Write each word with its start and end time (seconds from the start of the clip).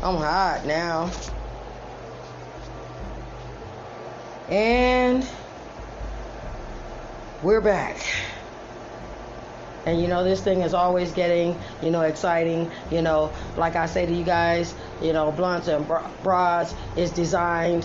I'm 0.00 0.14
hot 0.16 0.64
now. 0.64 1.10
And 4.48 5.28
we're 7.42 7.60
back. 7.60 7.98
And 9.86 10.00
you 10.00 10.06
know, 10.06 10.22
this 10.22 10.40
thing 10.40 10.60
is 10.60 10.72
always 10.72 11.10
getting, 11.12 11.58
you 11.82 11.90
know, 11.90 12.02
exciting. 12.02 12.70
You 12.92 13.02
know, 13.02 13.32
like 13.56 13.74
I 13.74 13.86
say 13.86 14.06
to 14.06 14.12
you 14.12 14.24
guys, 14.24 14.72
you 15.02 15.12
know, 15.12 15.32
Blunts 15.32 15.66
and 15.66 15.84
Broads 16.22 16.74
is 16.94 17.10
designed, 17.10 17.84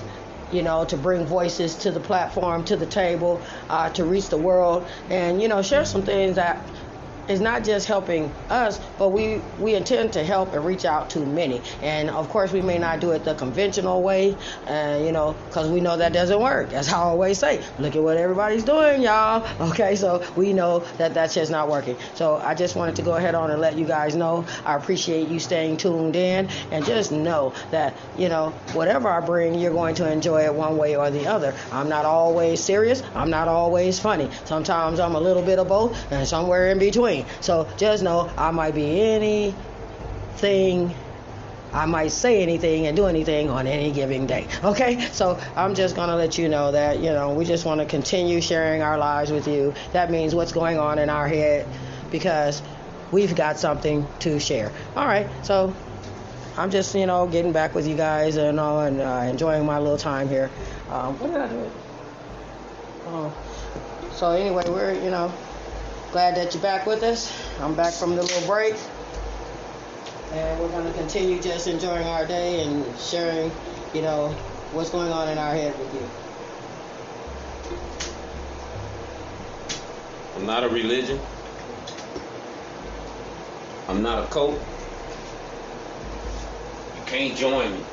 you 0.51 0.61
know, 0.61 0.85
to 0.85 0.97
bring 0.97 1.25
voices 1.25 1.75
to 1.77 1.89
the 1.89 1.99
platform, 1.99 2.63
to 2.65 2.77
the 2.77 2.85
table, 2.85 3.41
uh, 3.69 3.89
to 3.91 4.05
reach 4.05 4.29
the 4.29 4.37
world, 4.37 4.87
and, 5.09 5.41
you 5.41 5.47
know, 5.47 5.63
share 5.63 5.83
some 5.83 6.03
things 6.03 6.35
that 6.35 6.63
is 7.27 7.39
not 7.39 7.63
just 7.63 7.87
helping 7.87 8.31
us, 8.49 8.79
but 8.97 9.09
we, 9.09 9.41
we 9.59 9.75
intend 9.75 10.13
to 10.13 10.23
help 10.23 10.53
and 10.53 10.65
reach 10.65 10.85
out 10.85 11.09
to 11.11 11.19
many. 11.19 11.61
And 11.81 12.09
of 12.09 12.29
course, 12.29 12.51
we 12.51 12.61
may 12.61 12.77
not 12.77 12.99
do 12.99 13.11
it 13.11 13.23
the 13.23 13.35
conventional 13.35 14.01
way, 14.01 14.35
uh, 14.67 15.01
you 15.03 15.11
know, 15.11 15.35
because 15.47 15.69
we 15.69 15.79
know 15.79 15.97
that 15.97 16.13
doesn't 16.13 16.39
work. 16.39 16.73
As 16.73 16.91
I 16.91 16.97
always 16.97 17.39
say, 17.39 17.63
look 17.79 17.95
at 17.95 18.01
what 18.01 18.17
everybody's 18.17 18.63
doing, 18.63 19.01
y'all. 19.01 19.47
Okay, 19.73 19.95
so 19.95 20.23
we 20.35 20.51
know 20.51 20.79
that 20.97 21.13
that's 21.13 21.33
just 21.33 21.49
not 21.49 21.69
working. 21.69 21.95
So 22.15 22.35
I 22.35 22.53
just 22.53 22.75
wanted 22.75 22.95
to 22.97 23.01
go 23.01 23.15
ahead 23.15 23.33
on 23.33 23.49
and 23.49 23.61
let 23.61 23.75
you 23.75 23.85
guys 23.85 24.13
know. 24.15 24.45
I 24.65 24.75
appreciate 24.75 25.29
you 25.29 25.39
staying 25.39 25.77
tuned 25.77 26.15
in, 26.15 26.49
and 26.69 26.85
just 26.85 27.11
know 27.11 27.53
that 27.71 27.95
you 28.17 28.29
know 28.29 28.49
whatever 28.73 29.07
I 29.09 29.19
bring, 29.21 29.55
you're 29.55 29.71
going 29.71 29.95
to 29.95 30.11
enjoy 30.11 30.43
it 30.45 30.53
one 30.53 30.77
way 30.77 30.95
or 30.95 31.09
the 31.09 31.27
other. 31.27 31.55
I'm 31.71 31.87
not 31.87 32.05
always 32.05 32.61
serious. 32.61 33.01
I'm 33.15 33.29
not 33.29 33.47
always 33.47 33.99
funny. 33.99 34.29
Sometimes 34.45 34.99
I'm 34.99 35.15
a 35.15 35.19
little 35.19 35.43
bit 35.43 35.59
of 35.59 35.67
both, 35.67 35.97
and 36.11 36.27
somewhere 36.27 36.69
in 36.69 36.77
between. 36.77 37.12
So 37.41 37.67
just 37.77 38.03
know 38.03 38.29
I 38.37 38.51
might 38.51 38.75
be 38.75 39.01
anything. 39.01 40.93
I 41.73 41.85
might 41.87 42.11
say 42.11 42.43
anything 42.43 42.85
and 42.85 42.95
do 42.95 43.07
anything 43.07 43.49
on 43.49 43.65
any 43.65 43.91
given 43.91 44.27
day. 44.27 44.47
Okay? 44.63 45.09
So 45.11 45.39
I'm 45.55 45.73
just 45.73 45.95
going 45.95 46.09
to 46.09 46.15
let 46.15 46.37
you 46.37 46.47
know 46.47 46.71
that, 46.71 46.99
you 46.99 47.11
know, 47.11 47.33
we 47.33 47.45
just 47.45 47.65
want 47.65 47.79
to 47.81 47.87
continue 47.87 48.41
sharing 48.41 48.83
our 48.83 48.97
lives 48.97 49.31
with 49.31 49.47
you. 49.47 49.73
That 49.91 50.11
means 50.11 50.35
what's 50.35 50.51
going 50.51 50.77
on 50.77 50.99
in 50.99 51.09
our 51.09 51.27
head 51.27 51.67
because 52.11 52.61
we've 53.11 53.35
got 53.35 53.57
something 53.57 54.05
to 54.19 54.39
share. 54.39 54.71
All 54.95 55.07
right. 55.07 55.27
So 55.43 55.73
I'm 56.57 56.69
just, 56.69 56.93
you 56.93 57.07
know, 57.07 57.25
getting 57.27 57.51
back 57.51 57.73
with 57.73 57.87
you 57.87 57.95
guys 57.95 58.35
and, 58.37 58.59
all 58.59 58.81
and 58.81 59.01
uh, 59.01 59.25
enjoying 59.27 59.65
my 59.65 59.79
little 59.79 59.97
time 59.97 60.29
here. 60.29 60.51
Um, 60.89 61.17
what 61.19 61.31
did 61.31 61.41
I 61.41 61.47
do? 61.47 61.71
Oh. 63.07 63.33
So 64.13 64.31
anyway, 64.31 64.63
we're, 64.67 64.93
you 64.93 65.09
know, 65.09 65.33
Glad 66.13 66.35
that 66.35 66.53
you're 66.53 66.61
back 66.61 66.85
with 66.85 67.01
us. 67.01 67.33
I'm 67.59 67.73
back 67.73 67.91
from 67.91 68.15
the 68.15 68.21
little 68.21 68.45
break. 68.47 68.75
And 70.31 70.59
we're 70.59 70.69
going 70.69 70.85
to 70.85 70.93
continue 70.93 71.41
just 71.41 71.65
enjoying 71.65 72.05
our 72.05 72.27
day 72.27 72.63
and 72.63 72.85
sharing, 72.99 73.51
you 73.95 74.03
know, 74.03 74.29
what's 74.73 74.91
going 74.91 75.11
on 75.11 75.27
in 75.29 75.39
our 75.39 75.55
head 75.55 75.75
with 75.79 75.91
you. 75.95 76.07
I'm 80.35 80.45
not 80.45 80.63
a 80.63 80.69
religion. 80.69 81.19
I'm 83.87 84.03
not 84.03 84.23
a 84.23 84.27
cult. 84.27 84.61
You 86.95 87.01
can't 87.07 87.35
join 87.35 87.73
me. 87.73 87.83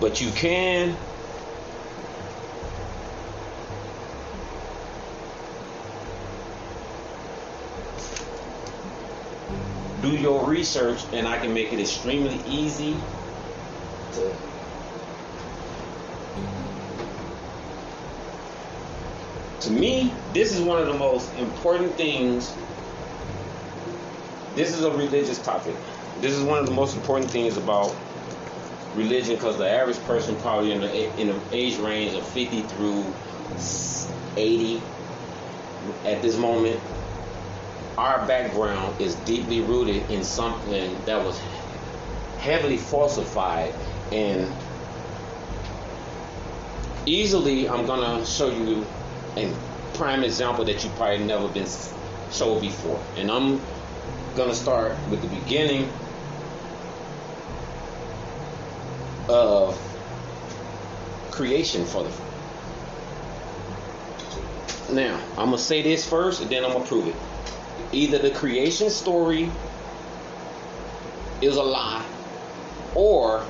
But 0.00 0.20
you 0.20 0.30
can. 0.30 0.96
Do 10.00 10.10
your 10.16 10.46
research 10.46 11.04
and 11.12 11.26
I 11.26 11.38
can 11.38 11.52
make 11.52 11.72
it 11.72 11.80
extremely 11.80 12.40
easy 12.46 12.96
to 14.12 14.32
to 19.60 19.70
me 19.70 20.14
this 20.32 20.52
is 20.52 20.60
one 20.60 20.80
of 20.80 20.86
the 20.86 20.94
most 20.94 21.34
important 21.36 21.92
things. 21.94 22.54
This 24.54 24.72
is 24.72 24.84
a 24.84 24.90
religious 24.90 25.38
topic. 25.42 25.74
This 26.20 26.32
is 26.32 26.42
one 26.42 26.58
of 26.58 26.66
the 26.66 26.72
most 26.72 26.96
important 26.96 27.30
things 27.30 27.56
about 27.56 27.94
religion 28.98 29.36
because 29.36 29.56
the 29.58 29.68
average 29.68 29.98
person 30.00 30.36
probably 30.36 30.72
in 30.72 30.80
the 30.80 31.20
in 31.20 31.28
the 31.28 31.40
age 31.52 31.78
range 31.78 32.14
of 32.14 32.26
50 32.28 32.62
through 32.62 33.04
80 34.36 34.82
at 36.04 36.20
this 36.20 36.36
moment 36.36 36.80
our 37.98 38.24
background 38.26 39.00
is 39.00 39.16
deeply 39.16 39.60
rooted 39.60 40.08
in 40.08 40.22
something 40.22 40.96
that 41.04 41.22
was 41.24 41.36
heavily 42.38 42.76
falsified. 42.76 43.74
And 44.12 44.50
easily 47.04 47.68
I'm 47.68 47.86
gonna 47.86 48.24
show 48.24 48.50
you 48.50 48.86
a 49.36 49.52
prime 49.94 50.22
example 50.22 50.64
that 50.64 50.84
you 50.84 50.90
probably 50.90 51.24
never 51.24 51.48
been 51.48 51.66
showed 52.30 52.60
before. 52.60 53.02
And 53.16 53.32
I'm 53.32 53.60
gonna 54.36 54.54
start 54.54 54.96
with 55.10 55.20
the 55.20 55.28
beginning 55.28 55.90
of 59.28 59.76
creation 61.38 61.86
for 61.86 62.02
the 62.02 62.10
now 64.92 65.16
i'm 65.36 65.50
gonna 65.50 65.56
say 65.56 65.82
this 65.82 66.04
first 66.04 66.42
and 66.42 66.50
then 66.50 66.64
i'm 66.64 66.72
gonna 66.72 66.84
prove 66.84 67.06
it. 67.06 67.14
Either 67.92 68.18
the 68.18 68.32
creation 68.32 68.90
story 68.90 69.48
is 71.40 71.54
a 71.54 71.62
lie 71.62 72.04
or 72.96 73.46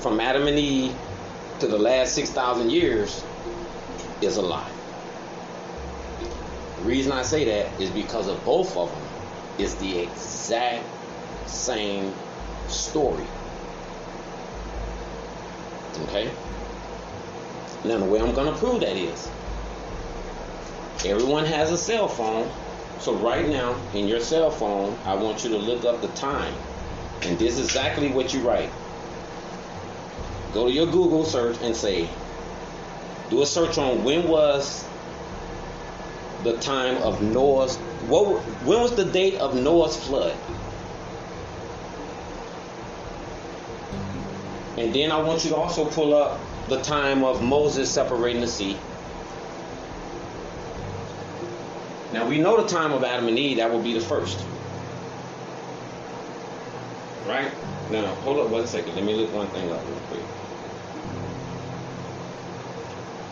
from 0.00 0.20
adam 0.20 0.46
and 0.46 0.58
eve 0.58 0.94
to 1.60 1.66
the 1.66 1.78
last 1.78 2.14
6000 2.14 2.68
years 2.68 3.24
is 4.20 4.36
a 4.36 4.42
lie. 4.42 4.70
The 6.76 6.82
reason 6.82 7.12
i 7.12 7.22
say 7.22 7.46
that 7.46 7.80
is 7.80 7.88
because 7.88 8.28
of 8.28 8.44
both 8.44 8.76
of 8.76 8.90
them. 8.90 9.02
Is 9.58 9.76
the 9.76 9.98
exact 9.98 10.84
same 11.46 12.14
story 12.68 13.26
Okay? 16.00 16.30
Now, 17.84 17.98
the 17.98 18.04
way 18.04 18.20
I'm 18.20 18.34
going 18.34 18.52
to 18.52 18.58
prove 18.58 18.80
that 18.80 18.96
is 18.96 19.28
everyone 21.04 21.44
has 21.46 21.70
a 21.70 21.78
cell 21.78 22.08
phone. 22.08 22.50
So, 23.00 23.14
right 23.14 23.48
now, 23.48 23.76
in 23.94 24.06
your 24.06 24.20
cell 24.20 24.50
phone, 24.50 24.96
I 25.04 25.14
want 25.14 25.42
you 25.42 25.50
to 25.50 25.58
look 25.58 25.84
up 25.84 26.00
the 26.00 26.08
time. 26.08 26.54
And 27.22 27.38
this 27.38 27.58
is 27.58 27.66
exactly 27.66 28.10
what 28.10 28.32
you 28.32 28.40
write. 28.40 28.70
Go 30.54 30.66
to 30.66 30.72
your 30.72 30.86
Google 30.86 31.24
search 31.24 31.56
and 31.62 31.74
say, 31.74 32.08
do 33.30 33.42
a 33.42 33.46
search 33.46 33.78
on 33.78 34.04
when 34.04 34.28
was 34.28 34.84
the 36.44 36.58
time 36.58 36.96
of 37.02 37.22
Noah's 37.22 37.76
what 38.08 38.42
when 38.64 38.80
was 38.80 38.94
the 38.96 39.04
date 39.04 39.36
of 39.36 39.54
Noah's 39.54 39.96
flood? 39.96 40.36
And 44.78 44.94
then 44.94 45.12
I 45.12 45.20
want 45.20 45.44
you 45.44 45.50
to 45.50 45.56
also 45.56 45.84
pull 45.84 46.14
up 46.14 46.40
the 46.68 46.80
time 46.82 47.24
of 47.24 47.42
Moses 47.42 47.90
separating 47.90 48.40
the 48.40 48.48
sea. 48.48 48.78
Now 52.12 52.26
we 52.26 52.38
know 52.38 52.60
the 52.60 52.68
time 52.68 52.92
of 52.92 53.04
Adam 53.04 53.28
and 53.28 53.38
Eve, 53.38 53.58
that 53.58 53.70
will 53.70 53.82
be 53.82 53.92
the 53.92 54.00
first. 54.00 54.44
Right? 57.26 57.50
Now, 57.90 58.06
hold 58.16 58.40
up 58.40 58.48
one 58.48 58.66
second. 58.66 58.94
Let 58.94 59.04
me 59.04 59.14
look 59.14 59.32
one 59.32 59.48
thing 59.48 59.70
up 59.70 59.86
real 59.86 59.96
quick. 60.08 60.22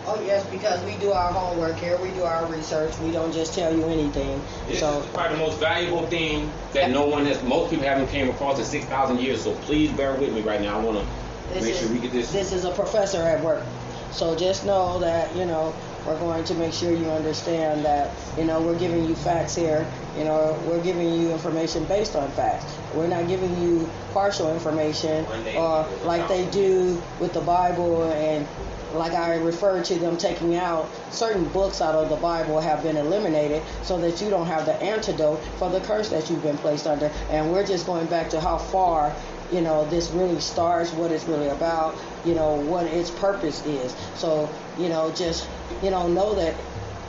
Oh 0.06 0.20
yes, 0.24 0.44
because 0.46 0.82
we 0.84 0.96
do 0.96 1.12
our 1.12 1.32
homework 1.32 1.76
here, 1.76 1.96
we 2.02 2.10
do 2.10 2.24
our 2.24 2.44
research. 2.46 2.98
We 2.98 3.12
don't 3.12 3.32
just 3.32 3.54
tell 3.54 3.74
you 3.74 3.84
anything. 3.84 4.42
This 4.66 4.80
so, 4.80 5.00
is 5.00 5.06
probably 5.10 5.36
the 5.36 5.44
most 5.44 5.60
valuable 5.60 6.06
thing 6.08 6.50
that 6.72 6.90
no 6.90 7.06
one 7.06 7.26
has, 7.26 7.42
most 7.44 7.70
people 7.70 7.84
haven't 7.84 8.08
came 8.08 8.28
across 8.28 8.58
in 8.58 8.64
six 8.64 8.84
thousand 8.86 9.20
years. 9.20 9.42
So 9.42 9.54
please 9.56 9.92
bear 9.92 10.14
with 10.14 10.32
me 10.32 10.40
right 10.40 10.60
now. 10.60 10.80
I 10.80 10.82
want 10.82 10.98
to 10.98 11.19
this 11.52 11.64
make 11.64 11.74
is, 11.74 11.80
sure 11.80 11.92
we 11.92 11.98
get 12.00 12.12
this. 12.12 12.32
This 12.32 12.52
is 12.52 12.64
a 12.64 12.72
professor 12.72 13.22
at 13.22 13.42
work. 13.42 13.64
So 14.12 14.34
just 14.34 14.66
know 14.66 14.98
that, 14.98 15.34
you 15.36 15.44
know, 15.44 15.74
we're 16.06 16.18
going 16.18 16.44
to 16.44 16.54
make 16.54 16.72
sure 16.72 16.92
you 16.92 17.06
understand 17.10 17.84
that, 17.84 18.10
you 18.36 18.44
know, 18.44 18.60
we're 18.60 18.78
giving 18.78 19.04
you 19.04 19.14
facts 19.14 19.54
here. 19.54 19.86
You 20.16 20.24
know, 20.24 20.58
we're 20.66 20.82
giving 20.82 21.12
you 21.14 21.30
information 21.30 21.84
based 21.84 22.16
on 22.16 22.30
facts. 22.32 22.76
We're 22.94 23.06
not 23.06 23.28
giving 23.28 23.60
you 23.62 23.88
partial 24.12 24.52
information 24.52 25.24
or 25.56 25.86
like 26.04 26.26
they 26.28 26.50
do 26.50 27.00
with 27.20 27.32
the 27.32 27.40
Bible 27.40 28.10
and 28.12 28.46
like 28.94 29.12
I 29.12 29.36
referred 29.36 29.84
to 29.84 29.94
them 29.98 30.16
taking 30.16 30.56
out 30.56 30.88
certain 31.10 31.44
books 31.50 31.80
out 31.80 31.94
of 31.94 32.08
the 32.08 32.16
Bible 32.16 32.60
have 32.60 32.82
been 32.82 32.96
eliminated 32.96 33.62
so 33.82 34.00
that 34.00 34.20
you 34.20 34.30
don't 34.30 34.46
have 34.46 34.66
the 34.66 34.74
antidote 34.82 35.40
for 35.58 35.70
the 35.70 35.80
curse 35.80 36.08
that 36.08 36.28
you've 36.28 36.42
been 36.42 36.58
placed 36.58 36.88
under. 36.88 37.06
And 37.30 37.52
we're 37.52 37.64
just 37.64 37.86
going 37.86 38.06
back 38.06 38.30
to 38.30 38.40
how 38.40 38.58
far 38.58 39.14
you 39.52 39.60
know, 39.60 39.88
this 39.88 40.10
really 40.10 40.40
starts, 40.40 40.92
what 40.92 41.10
it's 41.10 41.24
really 41.24 41.48
about, 41.48 41.96
you 42.24 42.34
know, 42.34 42.54
what 42.54 42.86
its 42.86 43.10
purpose 43.10 43.64
is. 43.66 43.94
So, 44.14 44.48
you 44.78 44.88
know, 44.88 45.12
just, 45.12 45.48
you 45.82 45.90
know, 45.90 46.08
know 46.08 46.34
that 46.34 46.54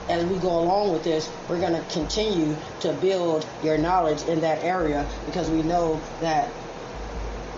as 0.10 0.26
we 0.26 0.38
go 0.40 0.60
along 0.60 0.92
with 0.92 1.04
this, 1.04 1.30
we're 1.48 1.60
going 1.60 1.74
to 1.74 1.84
continue 1.92 2.56
to 2.82 2.94
build 2.94 3.48
your 3.64 3.78
knowledge 3.78 4.24
in 4.24 4.42
that 4.42 4.64
area 4.64 5.08
because 5.26 5.50
we 5.50 5.62
know 5.62 6.02
that 6.20 6.52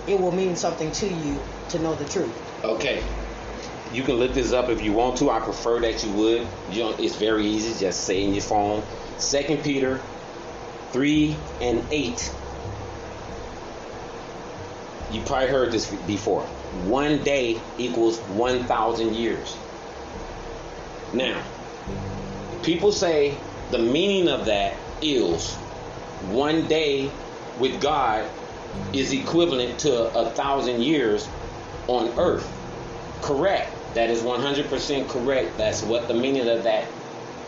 it 0.08 0.20
will 0.20 0.32
mean 0.32 0.56
something 0.56 0.92
to 0.92 1.08
you 1.08 1.40
to 1.70 1.80
know 1.80 1.96
the 1.96 2.06
truth. 2.06 2.34
Okay. 2.64 3.04
You 3.94 4.04
can 4.04 4.16
look 4.16 4.34
this 4.34 4.54
up 4.54 4.70
if 4.70 4.82
you 4.82 4.92
want 4.92 5.18
to. 5.18 5.30
I 5.30 5.40
prefer 5.40 5.80
that 5.82 6.04
you 6.04 6.12
would. 6.14 6.48
You 6.72 6.84
know, 6.84 6.96
it's 6.98 7.16
very 7.16 7.46
easy. 7.46 7.80
Just 7.80 8.04
say 8.04 8.24
in 8.24 8.34
your 8.34 8.42
phone. 8.42 8.84
Second 9.18 9.64
Peter 9.64 10.02
3 10.92 11.36
and 11.62 11.86
8. 11.90 12.34
You 15.14 15.22
probably 15.22 15.48
heard 15.48 15.72
this 15.72 15.94
before. 16.08 16.42
One 16.86 17.24
day 17.24 17.62
equals 17.78 18.18
1,000 18.20 19.14
years. 19.14 19.56
Now, 21.14 21.44
people 22.64 22.92
say 22.92 23.38
the 23.70 23.78
meaning 23.78 24.28
of 24.28 24.46
that 24.46 24.76
is 25.02 25.54
one 26.32 26.68
day 26.68 27.12
with 27.60 27.80
God 27.80 28.28
is 28.92 29.14
equivalent 29.14 29.80
to 29.80 30.06
a 30.18 30.32
thousand 30.32 30.82
years 30.82 31.30
on 31.88 32.10
earth. 32.18 32.50
Correct. 33.22 33.72
That 33.94 34.10
is 34.10 34.24
100% 34.24 35.08
correct. 35.10 35.58
That's 35.58 35.84
what 35.84 36.08
the 36.08 36.16
meaning 36.16 36.48
of 36.50 36.64
that 36.64 36.88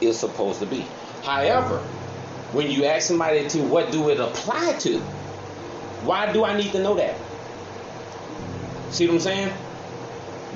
is 0.01 0.19
supposed 0.19 0.59
to 0.59 0.68
be. 0.68 0.85
However, 1.23 1.79
when 2.51 2.69
you 2.69 2.85
ask 2.85 3.07
somebody 3.07 3.47
to 3.50 3.63
what 3.63 3.91
do 3.91 4.09
it 4.09 4.19
apply 4.19 4.73
to, 4.81 5.00
why 6.03 6.31
do 6.31 6.45
I 6.45 6.56
need 6.56 6.71
to 6.73 6.83
know 6.83 6.95
that? 6.95 7.15
See 8.91 9.07
what 9.07 9.15
I'm 9.15 9.19
saying? 9.19 9.49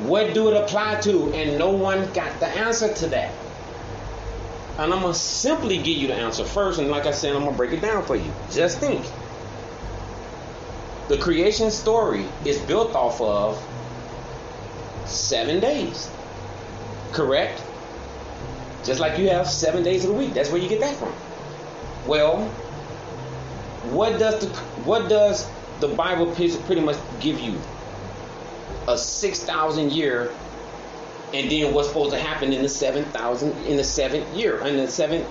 What 0.03 0.33
do 0.33 0.49
it 0.49 0.55
apply 0.55 1.01
to? 1.01 1.33
And 1.33 1.57
no 1.57 1.71
one 1.71 2.11
got 2.13 2.39
the 2.39 2.47
answer 2.47 2.93
to 2.93 3.07
that. 3.07 3.33
And 4.77 4.93
I'm 4.93 5.01
going 5.01 5.13
to 5.13 5.19
simply 5.19 5.77
give 5.77 5.97
you 5.97 6.07
the 6.07 6.15
answer 6.15 6.45
first. 6.45 6.79
And 6.79 6.89
like 6.89 7.05
I 7.05 7.11
said, 7.11 7.35
I'm 7.35 7.41
going 7.41 7.51
to 7.51 7.57
break 7.57 7.73
it 7.73 7.81
down 7.81 8.05
for 8.05 8.15
you. 8.15 8.31
Just 8.51 8.79
think. 8.79 9.05
The 11.09 11.17
creation 11.17 11.69
story 11.69 12.25
is 12.45 12.59
built 12.59 12.95
off 12.95 13.19
of 13.19 13.61
seven 15.05 15.59
days. 15.59 16.09
Correct? 17.11 17.61
Just 18.83 18.99
like 18.99 19.19
you 19.19 19.29
have 19.29 19.49
seven 19.49 19.83
days 19.83 20.05
of 20.05 20.11
the 20.11 20.15
week. 20.15 20.33
That's 20.33 20.49
where 20.49 20.61
you 20.61 20.69
get 20.69 20.79
that 20.79 20.95
from. 20.95 21.13
Well, 22.07 22.45
what 23.91 24.19
does 24.19 24.39
the 24.39 24.47
what 24.85 25.09
does 25.09 25.49
the 25.79 25.87
Bible 25.87 26.33
pretty 26.33 26.81
much 26.81 26.97
give 27.19 27.39
you? 27.39 27.59
A 28.87 28.97
six 28.97 29.43
thousand 29.43 29.91
year, 29.91 30.33
and 31.33 31.51
then 31.51 31.73
what's 31.73 31.89
supposed 31.89 32.11
to 32.11 32.19
happen 32.19 32.53
in 32.53 32.63
the 32.63 32.69
seven 32.69 33.05
thousand 33.05 33.55
in 33.65 33.77
the 33.77 33.83
seventh 33.83 34.33
year, 34.33 34.59
in 34.65 34.77
the 34.77 34.87
seventh 34.87 35.27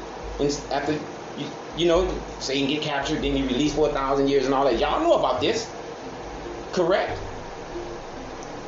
after 0.70 0.92
you, 1.36 1.50
you 1.76 1.86
know, 1.88 2.16
say 2.38 2.56
you 2.56 2.66
get 2.66 2.82
captured, 2.82 3.22
then 3.22 3.36
you 3.36 3.46
release 3.46 3.74
for 3.74 3.88
a 3.88 3.92
thousand 3.92 4.28
years 4.28 4.44
and 4.44 4.54
all 4.54 4.64
that. 4.64 4.78
Y'all 4.78 5.00
know 5.00 5.14
about 5.14 5.40
this, 5.40 5.70
correct? 6.72 7.18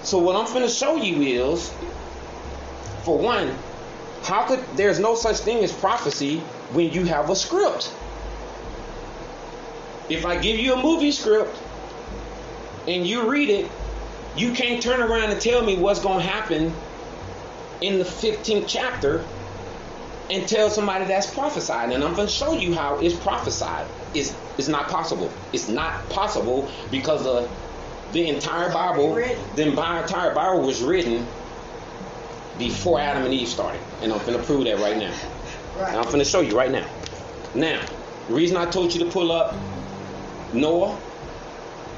So 0.03 0.19
what 0.19 0.35
I'm 0.35 0.63
to 0.63 0.69
show 0.69 0.97
you 0.97 1.23
is, 1.23 1.73
for 3.05 3.19
one, 3.19 3.57
how 4.23 4.47
could 4.47 4.65
there's 4.77 4.99
no 4.99 5.15
such 5.15 5.39
thing 5.39 5.63
as 5.63 5.73
prophecy 5.73 6.39
when 6.73 6.91
you 6.91 7.05
have 7.05 7.31
a 7.31 7.37
script? 7.37 7.93
If 10.09 10.27
I 10.27 10.39
give 10.39 10.59
you 10.59 10.75
a 10.75 10.83
movie 10.83 11.13
script 11.13 11.57
and 12.89 13.07
you 13.07 13.31
read 13.31 13.51
it, 13.51 13.71
you 14.37 14.53
can't 14.53 14.83
turn 14.83 15.01
around 15.01 15.31
and 15.31 15.41
tell 15.41 15.63
me 15.63 15.77
what's 15.77 16.01
going 16.01 16.21
to 16.21 16.27
happen 16.27 16.75
in 17.81 17.99
the 17.99 18.05
15th 18.05 18.67
chapter 18.69 19.25
and 20.31 20.47
tell 20.47 20.71
somebody 20.71 21.07
that's 21.07 21.33
prophesied. 21.33 21.93
And 21.93 22.05
I'm 22.05 22.15
going 22.15 22.29
to 22.29 22.33
show 22.33 22.53
you 22.53 22.75
how 22.75 22.99
it's 23.01 23.17
prophesied. 23.17 23.87
It's, 24.15 24.35
it's 24.59 24.69
not 24.69 24.89
possible. 24.89 25.33
It's 25.53 25.69
not 25.69 26.09
possible 26.09 26.71
because 26.91 27.25
the, 27.25 27.49
the 28.13 28.29
entire 28.29 28.73
Bible, 28.73 29.15
the 29.57 29.63
entire 29.69 30.35
Bible 30.35 30.63
was 30.65 30.83
written 30.83 31.27
before 32.59 33.01
Adam 33.01 33.25
and 33.25 33.35
Eve 33.35 33.49
started. 33.49 33.81
And 34.03 34.13
I'm 34.13 34.25
going 34.25 34.39
to 34.39 34.45
prove 34.45 34.65
that 34.65 34.79
right 34.79 34.97
now. 34.97 35.15
Right. 35.79 35.95
I'm 35.95 36.05
going 36.07 36.19
to 36.19 36.25
show 36.25 36.41
you 36.41 36.59
right 36.59 36.71
now. 36.71 36.87
Now, 37.55 37.81
the 38.27 38.35
reason 38.35 38.57
I 38.57 38.67
told 38.67 38.93
you 38.93 39.05
to 39.05 39.11
pull 39.11 39.31
up 39.31 39.57
Noah, 40.53 41.01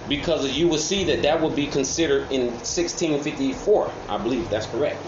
because 0.09 0.57
you 0.57 0.69
will 0.69 0.79
see 0.79 1.05
that 1.05 1.23
that 1.23 1.41
would 1.41 1.55
be 1.55 1.67
considered 1.67 2.31
in 2.31 2.47
1654. 2.47 3.93
I 4.09 4.19
believe 4.19 4.49
that's 4.51 4.67
correct. 4.67 5.01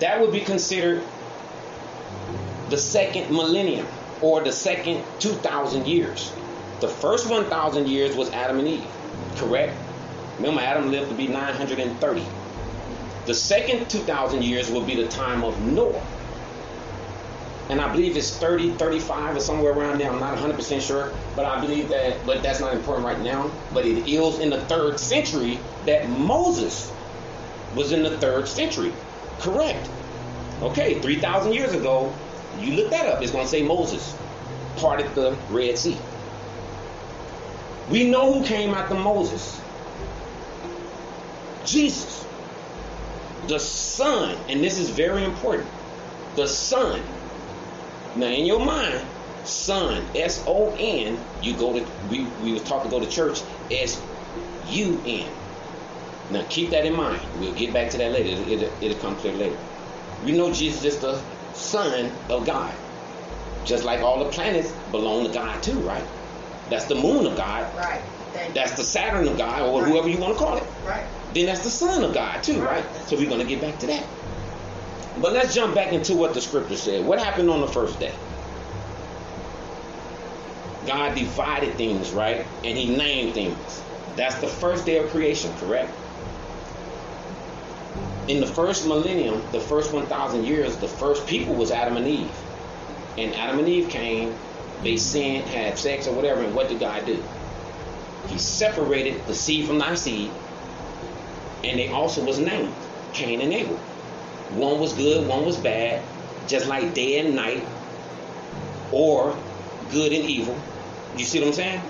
That 0.00 0.20
would 0.20 0.32
be 0.32 0.40
considered 0.40 1.04
the 2.70 2.78
second 2.78 3.30
millennium 3.30 3.86
or 4.20 4.42
the 4.42 4.52
second 4.52 5.04
2,000 5.20 5.86
years. 5.86 6.32
The 6.80 6.88
first 6.88 7.28
1,000 7.28 7.88
years 7.88 8.16
was 8.16 8.30
Adam 8.30 8.58
and 8.58 8.68
Eve, 8.68 8.86
correct? 9.36 9.74
Remember, 10.36 10.60
Adam 10.60 10.90
lived 10.90 11.10
to 11.10 11.14
be 11.16 11.26
930. 11.26 12.24
The 13.26 13.34
second 13.34 13.90
2,000 13.90 14.42
years 14.42 14.70
will 14.70 14.84
be 14.84 14.94
the 14.94 15.08
time 15.08 15.44
of 15.44 15.60
Noah. 15.60 16.00
And 17.68 17.80
I 17.80 17.92
believe 17.92 18.16
it's 18.16 18.36
30, 18.36 18.74
35 18.74 19.36
or 19.36 19.40
somewhere 19.40 19.72
around 19.72 19.98
there. 20.00 20.10
I'm 20.10 20.20
not 20.20 20.38
100% 20.38 20.80
sure. 20.80 21.12
But 21.36 21.44
I 21.44 21.60
believe 21.60 21.90
that, 21.90 22.24
but 22.24 22.42
that's 22.42 22.60
not 22.60 22.74
important 22.74 23.06
right 23.06 23.20
now. 23.20 23.50
But 23.74 23.84
it 23.84 24.08
is 24.08 24.38
in 24.38 24.50
the 24.50 24.60
third 24.62 24.98
century 24.98 25.58
that 25.84 26.08
Moses 26.08 26.90
was 27.74 27.92
in 27.92 28.02
the 28.02 28.16
third 28.18 28.48
century. 28.48 28.92
Correct. 29.40 29.88
Okay, 30.62 31.00
3,000 31.00 31.52
years 31.52 31.72
ago, 31.74 32.14
you 32.58 32.74
look 32.74 32.90
that 32.90 33.06
up. 33.06 33.22
It's 33.22 33.32
going 33.32 33.44
to 33.44 33.50
say 33.50 33.62
Moses 33.62 34.16
parted 34.76 35.14
the 35.14 35.36
Red 35.50 35.78
Sea. 35.78 35.98
We 37.90 38.10
know 38.10 38.32
who 38.32 38.44
came 38.46 38.74
after 38.74 38.94
Moses. 38.94 39.60
Jesus. 41.64 42.26
The 43.46 43.58
Son, 43.58 44.36
and 44.48 44.62
this 44.62 44.78
is 44.78 44.90
very 44.90 45.24
important. 45.24 45.68
The 46.34 46.46
Son. 46.46 47.02
Now 48.18 48.26
in 48.26 48.46
your 48.46 48.64
mind, 48.64 49.06
Son, 49.44 50.04
S 50.14 50.42
O 50.46 50.74
N, 50.76 51.24
you 51.40 51.54
go 51.54 51.78
to 51.78 51.86
we 52.10 52.26
we 52.42 52.52
was 52.52 52.62
taught 52.64 52.82
to 52.82 52.90
go 52.90 52.98
to 53.00 53.06
church 53.06 53.42
S 53.70 54.02
U 54.66 55.00
N. 55.06 55.30
Now 56.30 56.44
keep 56.50 56.70
that 56.70 56.84
in 56.84 56.94
mind. 56.94 57.20
We'll 57.38 57.54
get 57.54 57.72
back 57.72 57.90
to 57.90 57.98
that 57.98 58.12
later. 58.12 58.28
It'll, 58.30 58.52
it'll, 58.52 58.84
it'll 58.84 59.00
come 59.00 59.16
clear 59.16 59.34
later. 59.34 59.56
We 60.24 60.32
know 60.32 60.52
Jesus 60.52 60.84
is 60.84 61.00
the 61.00 61.22
Son 61.54 62.12
of 62.28 62.44
God. 62.44 62.74
Just 63.64 63.84
like 63.84 64.00
all 64.00 64.24
the 64.24 64.30
planets 64.30 64.72
belong 64.90 65.26
to 65.26 65.32
God 65.32 65.62
too, 65.62 65.78
right? 65.80 66.04
That's 66.68 66.86
the 66.86 66.96
moon 66.96 67.24
of 67.24 67.36
God. 67.36 67.74
Right. 67.76 68.02
That's 68.52 68.76
the 68.76 68.84
Saturn 68.84 69.28
of 69.28 69.38
God, 69.38 69.62
or 69.62 69.82
right. 69.82 69.90
whoever 69.90 70.08
you 70.08 70.18
want 70.18 70.36
to 70.36 70.44
call 70.44 70.56
it. 70.56 70.64
Right. 70.84 71.06
Then 71.34 71.46
that's 71.46 71.62
the 71.62 71.70
Son 71.70 72.02
of 72.02 72.14
God 72.14 72.42
too, 72.42 72.60
right? 72.60 72.84
right? 72.84 72.94
So 73.06 73.16
we're 73.16 73.28
gonna 73.28 73.44
get 73.44 73.60
back 73.60 73.78
to 73.78 73.86
that. 73.86 74.06
But 75.20 75.32
let's 75.32 75.54
jump 75.54 75.74
back 75.74 75.92
into 75.92 76.14
what 76.14 76.34
the 76.34 76.40
scripture 76.40 76.76
said. 76.76 77.04
What 77.04 77.18
happened 77.18 77.50
on 77.50 77.60
the 77.60 77.66
first 77.66 77.98
day? 77.98 78.14
God 80.86 81.14
divided 81.14 81.74
things, 81.74 82.12
right? 82.12 82.46
And 82.64 82.78
he 82.78 82.96
named 82.96 83.34
things. 83.34 83.82
That's 84.16 84.36
the 84.36 84.46
first 84.46 84.86
day 84.86 84.96
of 84.98 85.10
creation, 85.10 85.52
correct? 85.58 85.92
In 88.28 88.40
the 88.40 88.46
first 88.46 88.86
millennium, 88.86 89.42
the 89.52 89.60
first 89.60 89.92
1,000 89.92 90.44
years, 90.44 90.76
the 90.76 90.88
first 90.88 91.26
people 91.26 91.54
was 91.54 91.70
Adam 91.70 91.96
and 91.96 92.06
Eve. 92.06 92.36
And 93.16 93.34
Adam 93.34 93.58
and 93.58 93.68
Eve 93.68 93.90
came, 93.90 94.34
they 94.82 94.96
sinned, 94.96 95.48
had 95.48 95.78
sex 95.78 96.06
or 96.06 96.14
whatever, 96.14 96.42
and 96.42 96.54
what 96.54 96.68
did 96.68 96.78
God 96.78 97.04
do? 97.06 97.22
He 98.28 98.38
separated 98.38 99.26
the 99.26 99.34
seed 99.34 99.66
from 99.66 99.78
thy 99.78 99.94
seed, 99.94 100.30
and 101.64 101.78
they 101.78 101.88
also 101.88 102.24
was 102.24 102.38
named 102.38 102.74
Cain 103.12 103.40
and 103.40 103.52
Abel. 103.52 103.78
One 104.50 104.80
was 104.80 104.94
good, 104.94 105.26
one 105.26 105.44
was 105.44 105.56
bad, 105.56 106.02
just 106.46 106.66
like 106.66 106.94
day 106.94 107.18
and 107.18 107.34
night, 107.34 107.66
or 108.92 109.38
good 109.90 110.12
and 110.12 110.24
evil. 110.24 110.56
You 111.16 111.24
see 111.24 111.40
what 111.40 111.48
I'm 111.48 111.52
saying? 111.54 111.80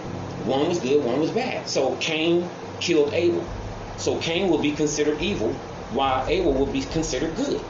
One 0.45 0.69
was 0.69 0.81
good, 0.81 1.05
one 1.05 1.21
was 1.21 1.31
bad. 1.31 1.69
So 1.69 1.97
Cain 1.97 2.49
killed 2.81 3.13
Abel. 3.13 3.47
So 3.97 4.19
Cain 4.19 4.49
will 4.49 4.59
be 4.59 4.73
considered 4.73 5.21
evil, 5.21 5.53
while 5.93 6.27
Abel 6.29 6.53
will 6.53 6.67
be 6.67 6.83
considered 6.83 7.37
good. 7.37 7.63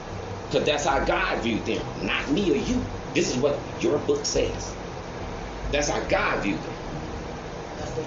Because 0.47 0.67
that's 0.67 0.85
how 0.85 1.05
God 1.05 1.43
viewed 1.43 1.67
them, 1.67 1.85
not 2.03 2.31
me 2.31 2.51
or 2.53 2.57
you. 2.57 2.85
This 3.15 3.35
is 3.35 3.37
what 3.37 3.59
your 3.81 3.99
book 3.99 4.25
says. 4.25 4.75
That's 5.71 5.89
how 5.89 6.01
God 6.05 6.43
viewed 6.43 6.61
them. 6.63 6.75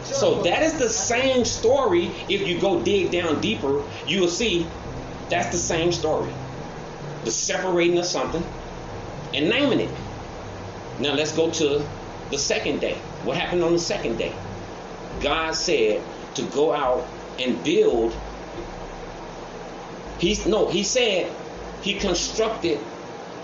So 0.04 0.44
that 0.44 0.64
is 0.64 0.78
the 0.80 0.90
same 0.90 1.46
story. 1.46 2.08
If 2.28 2.48
you 2.48 2.60
go 2.60 2.82
dig 2.82 3.12
down 3.12 3.42
deeper, 3.42 3.84
you 4.08 4.22
will 4.22 4.28
see 4.28 4.68
that's 5.30 5.50
the 5.50 5.58
same 5.58 5.92
story. 5.92 6.34
The 7.24 7.32
separating 7.32 7.98
of 7.98 8.06
something 8.06 8.44
and 9.34 9.50
naming 9.50 9.80
it. 9.80 9.92
Now 11.00 11.14
let's 11.14 11.36
go 11.36 11.52
to 11.52 11.88
the 12.30 12.38
second 12.38 12.80
day. 12.80 12.96
What 13.24 13.38
happened 13.38 13.64
on 13.64 13.74
the 13.74 13.80
second 13.80 14.18
day? 14.18 14.34
God 15.20 15.52
said 15.52 16.02
to 16.36 16.44
go 16.44 16.74
out 16.74 17.08
and 17.40 17.64
build. 17.64 18.16
He's 20.20 20.46
no, 20.46 20.68
he 20.68 20.84
said 20.84 21.32
he 21.82 21.96
constructed 21.96 22.80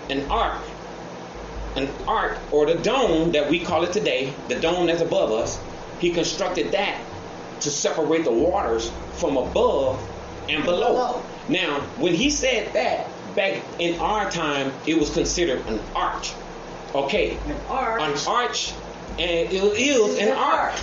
an 0.08 0.30
ark, 0.30 0.62
an 1.76 1.88
ark 2.06 2.38
or 2.52 2.66
the 2.66 2.76
dome 2.76 3.32
that 3.32 3.50
we 3.50 3.60
call 3.60 3.84
it 3.84 3.92
today, 3.92 4.32
the 4.48 4.58
dome 4.60 4.86
that's 4.86 5.02
above 5.02 5.32
us. 5.32 5.60
He 6.00 6.10
constructed 6.12 6.72
that 6.72 7.04
to 7.60 7.70
separate 7.70 8.24
the 8.24 8.32
waters 8.32 8.90
from 9.14 9.36
above 9.36 10.00
and 10.48 10.64
below. 10.64 10.92
Below. 10.92 11.22
Now, 11.48 11.80
when 11.98 12.14
he 12.14 12.30
said 12.30 12.72
that 12.74 13.08
back 13.34 13.62
in 13.78 13.98
our 14.00 14.30
time, 14.30 14.72
it 14.86 14.98
was 14.98 15.10
considered 15.10 15.64
an 15.66 15.80
arch. 15.94 16.32
Okay, 16.94 17.36
An 17.46 17.56
ark. 17.68 18.00
an 18.00 18.14
arch, 18.26 18.72
and 19.18 19.30
it 19.30 19.52
is 19.52 20.18
an 20.18 20.32
arch. 20.36 20.76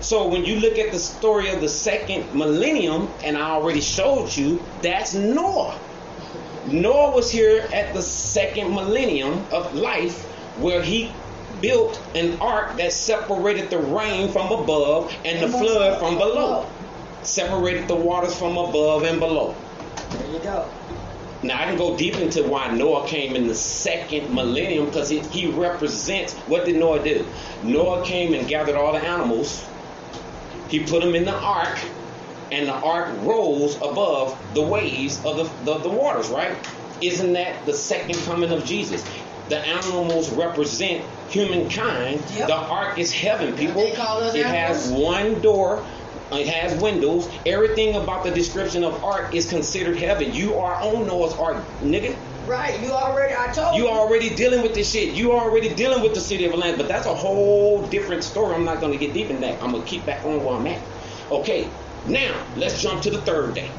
So 0.00 0.28
when 0.28 0.44
you 0.44 0.60
look 0.60 0.78
at 0.78 0.92
the 0.92 0.98
story 0.98 1.50
of 1.50 1.60
the 1.60 1.68
second 1.68 2.34
millennium, 2.34 3.08
and 3.24 3.36
I 3.36 3.50
already 3.50 3.80
showed 3.80 4.34
you, 4.36 4.62
that's 4.82 5.14
Noah. 5.14 5.78
Noah 6.66 7.14
was 7.14 7.30
here 7.30 7.66
at 7.72 7.94
the 7.94 8.02
second 8.02 8.74
millennium 8.74 9.44
of 9.50 9.74
life 9.74 10.24
where 10.58 10.82
he 10.82 11.10
built 11.60 12.00
an 12.14 12.38
ark 12.40 12.76
that 12.76 12.92
separated 12.92 13.70
the 13.70 13.78
rain 13.78 14.30
from 14.30 14.52
above 14.52 15.12
and 15.24 15.42
the 15.42 15.48
flood 15.48 15.98
from 15.98 16.18
below. 16.18 16.68
Separated 17.22 17.88
the 17.88 17.96
waters 17.96 18.36
from 18.38 18.56
above 18.56 19.02
and 19.02 19.18
below. 19.18 19.54
There 20.10 20.30
you 20.30 20.38
go. 20.40 20.68
Now 21.42 21.60
I 21.60 21.66
can 21.66 21.76
go 21.76 21.96
deep 21.96 22.16
into 22.16 22.42
why 22.42 22.70
Noah 22.70 23.06
came 23.06 23.36
in 23.36 23.46
the 23.46 23.54
second 23.54 24.34
millennium 24.34 24.86
because 24.86 25.08
he, 25.08 25.20
he 25.20 25.50
represents 25.50 26.34
what 26.34 26.64
did 26.64 26.76
Noah 26.76 27.02
do? 27.02 27.24
Noah 27.62 28.04
came 28.04 28.34
and 28.34 28.48
gathered 28.48 28.74
all 28.74 28.92
the 28.92 28.98
animals. 28.98 29.64
He 30.68 30.84
put 30.84 31.02
them 31.02 31.14
in 31.14 31.24
the 31.24 31.34
ark, 31.34 31.78
and 32.50 32.68
the 32.68 32.74
ark 32.74 33.14
rose 33.22 33.76
above 33.76 34.38
the 34.54 34.62
waves 34.62 35.24
of 35.24 35.36
the, 35.36 35.44
the, 35.64 35.78
the 35.78 35.88
waters, 35.88 36.28
right? 36.28 36.56
Isn't 37.00 37.34
that 37.34 37.64
the 37.64 37.72
second 37.72 38.16
coming 38.24 38.50
of 38.50 38.64
Jesus? 38.64 39.04
The 39.48 39.58
animals 39.58 40.30
represent 40.32 41.04
humankind. 41.28 42.22
Yep. 42.34 42.48
The 42.48 42.54
ark 42.54 42.98
is 42.98 43.12
heaven, 43.12 43.56
people. 43.56 43.80
They 43.80 43.92
call 43.92 44.22
it 44.22 44.44
has 44.44 44.90
one 44.90 45.40
door. 45.40 45.84
It 46.30 46.46
has 46.48 46.80
windows. 46.80 47.28
Everything 47.46 47.96
about 47.96 48.24
the 48.24 48.30
description 48.30 48.84
of 48.84 49.02
art 49.02 49.34
is 49.34 49.48
considered 49.48 49.96
heaven. 49.96 50.34
You 50.34 50.56
are 50.56 50.74
on 50.74 51.06
Noah's 51.06 51.34
ark, 51.34 51.64
nigga. 51.80 52.16
Right. 52.46 52.80
You 52.80 52.92
already. 52.92 53.34
I 53.34 53.52
told 53.52 53.76
you. 53.76 53.84
You 53.84 53.88
already 53.90 54.34
dealing 54.34 54.62
with 54.62 54.74
this 54.74 54.90
shit. 54.90 55.14
You 55.14 55.32
already 55.32 55.74
dealing 55.74 56.02
with 56.02 56.14
the 56.14 56.20
city 56.20 56.44
of 56.44 56.52
Atlanta, 56.52 56.76
but 56.78 56.88
that's 56.88 57.06
a 57.06 57.14
whole 57.14 57.86
different 57.88 58.24
story. 58.24 58.54
I'm 58.54 58.64
not 58.64 58.80
gonna 58.80 58.96
get 58.96 59.12
deep 59.12 59.30
in 59.30 59.40
that. 59.42 59.62
I'm 59.62 59.72
gonna 59.72 59.84
keep 59.84 60.06
back 60.06 60.24
on 60.24 60.42
where 60.44 60.56
I'm 60.56 60.66
at. 60.66 60.80
Okay, 61.30 61.68
now 62.06 62.42
let's 62.56 62.80
jump 62.80 63.02
to 63.02 63.10
the 63.10 63.20
third 63.20 63.54
day. 63.54 63.70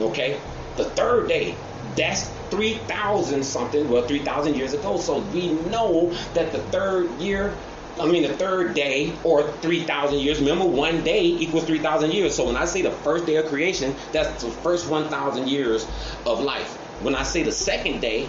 Okay, 0.00 0.38
the 0.76 0.84
third 0.84 1.28
day. 1.28 1.54
That's 1.96 2.28
3,000 2.50 3.42
something, 3.42 3.88
well, 3.88 4.06
3,000 4.06 4.54
years 4.54 4.72
ago. 4.72 4.98
So 4.98 5.20
we 5.20 5.52
know 5.52 6.12
that 6.34 6.52
the 6.52 6.58
third 6.58 7.10
year, 7.18 7.56
I 8.00 8.06
mean, 8.06 8.22
the 8.22 8.34
third 8.34 8.74
day 8.74 9.12
or 9.24 9.50
3,000 9.52 10.18
years, 10.18 10.40
remember, 10.40 10.64
one 10.64 11.02
day 11.02 11.24
equals 11.24 11.64
3,000 11.64 12.12
years. 12.12 12.34
So 12.34 12.46
when 12.46 12.56
I 12.56 12.64
say 12.64 12.82
the 12.82 12.90
first 12.90 13.26
day 13.26 13.36
of 13.36 13.46
creation, 13.46 13.94
that's 14.12 14.42
the 14.42 14.50
first 14.50 14.88
1,000 14.88 15.48
years 15.48 15.86
of 16.24 16.40
life. 16.40 16.76
When 17.02 17.14
I 17.14 17.22
say 17.22 17.42
the 17.42 17.52
second 17.52 18.00
day, 18.00 18.28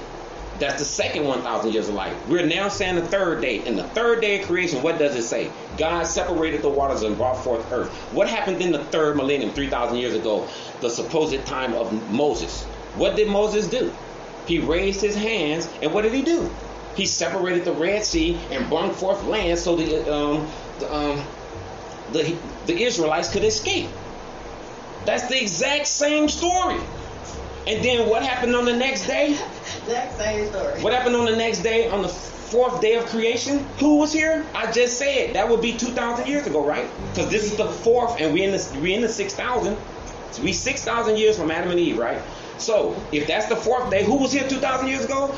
that's 0.59 0.79
the 0.79 0.85
second 0.85 1.25
1,000 1.25 1.71
years 1.71 1.87
of 1.87 1.95
life. 1.95 2.15
We're 2.27 2.45
now 2.45 2.67
saying 2.67 2.95
the 2.95 3.07
third 3.07 3.41
day. 3.41 3.65
In 3.65 3.75
the 3.75 3.83
third 3.83 4.21
day 4.21 4.41
of 4.41 4.47
creation, 4.47 4.81
what 4.83 4.99
does 4.99 5.15
it 5.15 5.23
say? 5.23 5.49
God 5.77 6.03
separated 6.03 6.61
the 6.61 6.69
waters 6.69 7.01
and 7.03 7.15
brought 7.15 7.41
forth 7.43 7.71
earth. 7.71 7.89
What 8.11 8.27
happened 8.27 8.61
in 8.61 8.71
the 8.71 8.83
third 8.85 9.15
millennium, 9.15 9.51
3,000 9.51 9.97
years 9.97 10.13
ago, 10.13 10.47
the 10.81 10.89
supposed 10.89 11.45
time 11.45 11.73
of 11.73 12.11
Moses? 12.11 12.63
What 12.95 13.15
did 13.15 13.29
Moses 13.29 13.67
do? 13.67 13.93
He 14.47 14.59
raised 14.59 14.99
his 14.99 15.15
hands, 15.15 15.69
and 15.81 15.93
what 15.93 16.01
did 16.01 16.13
he 16.13 16.23
do? 16.23 16.51
He 16.95 17.05
separated 17.05 17.65
the 17.65 17.73
Red 17.73 18.03
Sea 18.03 18.39
and 18.51 18.67
brought 18.67 18.95
forth 18.95 19.23
land 19.25 19.59
so 19.59 19.75
the, 19.75 20.13
um, 20.13 20.49
the, 20.79 20.93
um, 20.93 21.23
the, 22.11 22.37
the 22.65 22.83
Israelites 22.83 23.31
could 23.31 23.43
escape. 23.43 23.89
That's 25.05 25.27
the 25.27 25.41
exact 25.41 25.87
same 25.87 26.27
story. 26.27 26.79
And 27.67 27.83
then 27.83 28.09
what 28.09 28.23
happened 28.23 28.55
on 28.55 28.65
the 28.65 28.75
next 28.75 29.05
day? 29.05 29.31
Exact 29.81 30.17
same 30.17 30.47
story. 30.49 30.81
What 30.81 30.93
happened 30.93 31.15
on 31.15 31.25
the 31.25 31.35
next 31.35 31.59
day, 31.59 31.87
on 31.89 32.01
the 32.01 32.09
fourth 32.09 32.81
day 32.81 32.95
of 32.95 33.05
creation? 33.05 33.59
Who 33.79 33.97
was 33.99 34.11
here? 34.11 34.45
I 34.55 34.71
just 34.71 34.97
said 34.97 35.35
that 35.35 35.47
would 35.49 35.61
be 35.61 35.77
two 35.77 35.91
thousand 35.91 36.27
years 36.27 36.47
ago, 36.47 36.65
right? 36.65 36.89
Because 37.09 37.29
this 37.29 37.43
is 37.43 37.57
the 37.57 37.67
fourth, 37.67 38.19
and 38.19 38.33
we 38.33 38.43
in 38.43 38.51
the 38.51 38.79
we 38.81 38.93
in 38.93 39.01
the 39.01 39.09
six 39.09 39.35
thousand. 39.35 39.77
So 40.31 40.41
we 40.43 40.51
six 40.51 40.83
thousand 40.83 41.17
years 41.17 41.37
from 41.37 41.51
Adam 41.51 41.69
and 41.71 41.79
Eve, 41.79 41.97
right? 41.99 42.21
So 42.57 43.01
if 43.11 43.27
that's 43.27 43.47
the 43.47 43.55
fourth 43.55 43.91
day, 43.91 44.03
who 44.03 44.17
was 44.17 44.31
here 44.31 44.47
two 44.47 44.59
thousand 44.59 44.87
years 44.87 45.05
ago? 45.05 45.35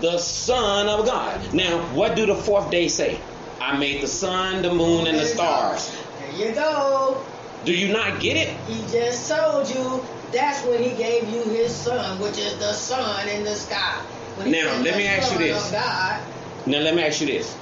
The 0.00 0.18
Son 0.18 0.88
of 0.88 1.06
God. 1.06 1.54
Now, 1.54 1.78
what 1.94 2.16
do 2.16 2.26
the 2.26 2.34
fourth 2.34 2.70
day 2.70 2.88
say? 2.88 3.20
I 3.60 3.78
made 3.78 4.02
the 4.02 4.06
sun, 4.06 4.62
the 4.62 4.72
moon, 4.72 5.06
and 5.06 5.18
the 5.18 5.24
stars. 5.24 5.90
There 6.20 6.48
you 6.48 6.54
go. 6.54 7.24
Do 7.64 7.72
you 7.72 7.92
not 7.92 8.20
get 8.20 8.36
it? 8.36 8.54
He 8.68 8.80
just 8.92 9.28
told 9.28 9.68
you 9.68 10.04
that's 10.32 10.64
when 10.66 10.82
he 10.82 10.90
gave 10.90 11.28
you 11.28 11.42
his 11.44 11.74
son, 11.74 12.20
which 12.20 12.38
is 12.38 12.58
the 12.58 12.72
sun 12.72 13.28
in 13.28 13.44
the 13.44 13.54
sky. 13.54 14.02
Now, 14.38 14.80
let 14.82 14.96
me 14.96 15.06
ask 15.06 15.32
you 15.32 15.38
this. 15.38 15.70
God, 15.72 16.22
Now 16.66 16.78
let 16.78 16.94
me 16.94 17.02
ask 17.02 17.20
you 17.22 17.26
this. 17.26 17.56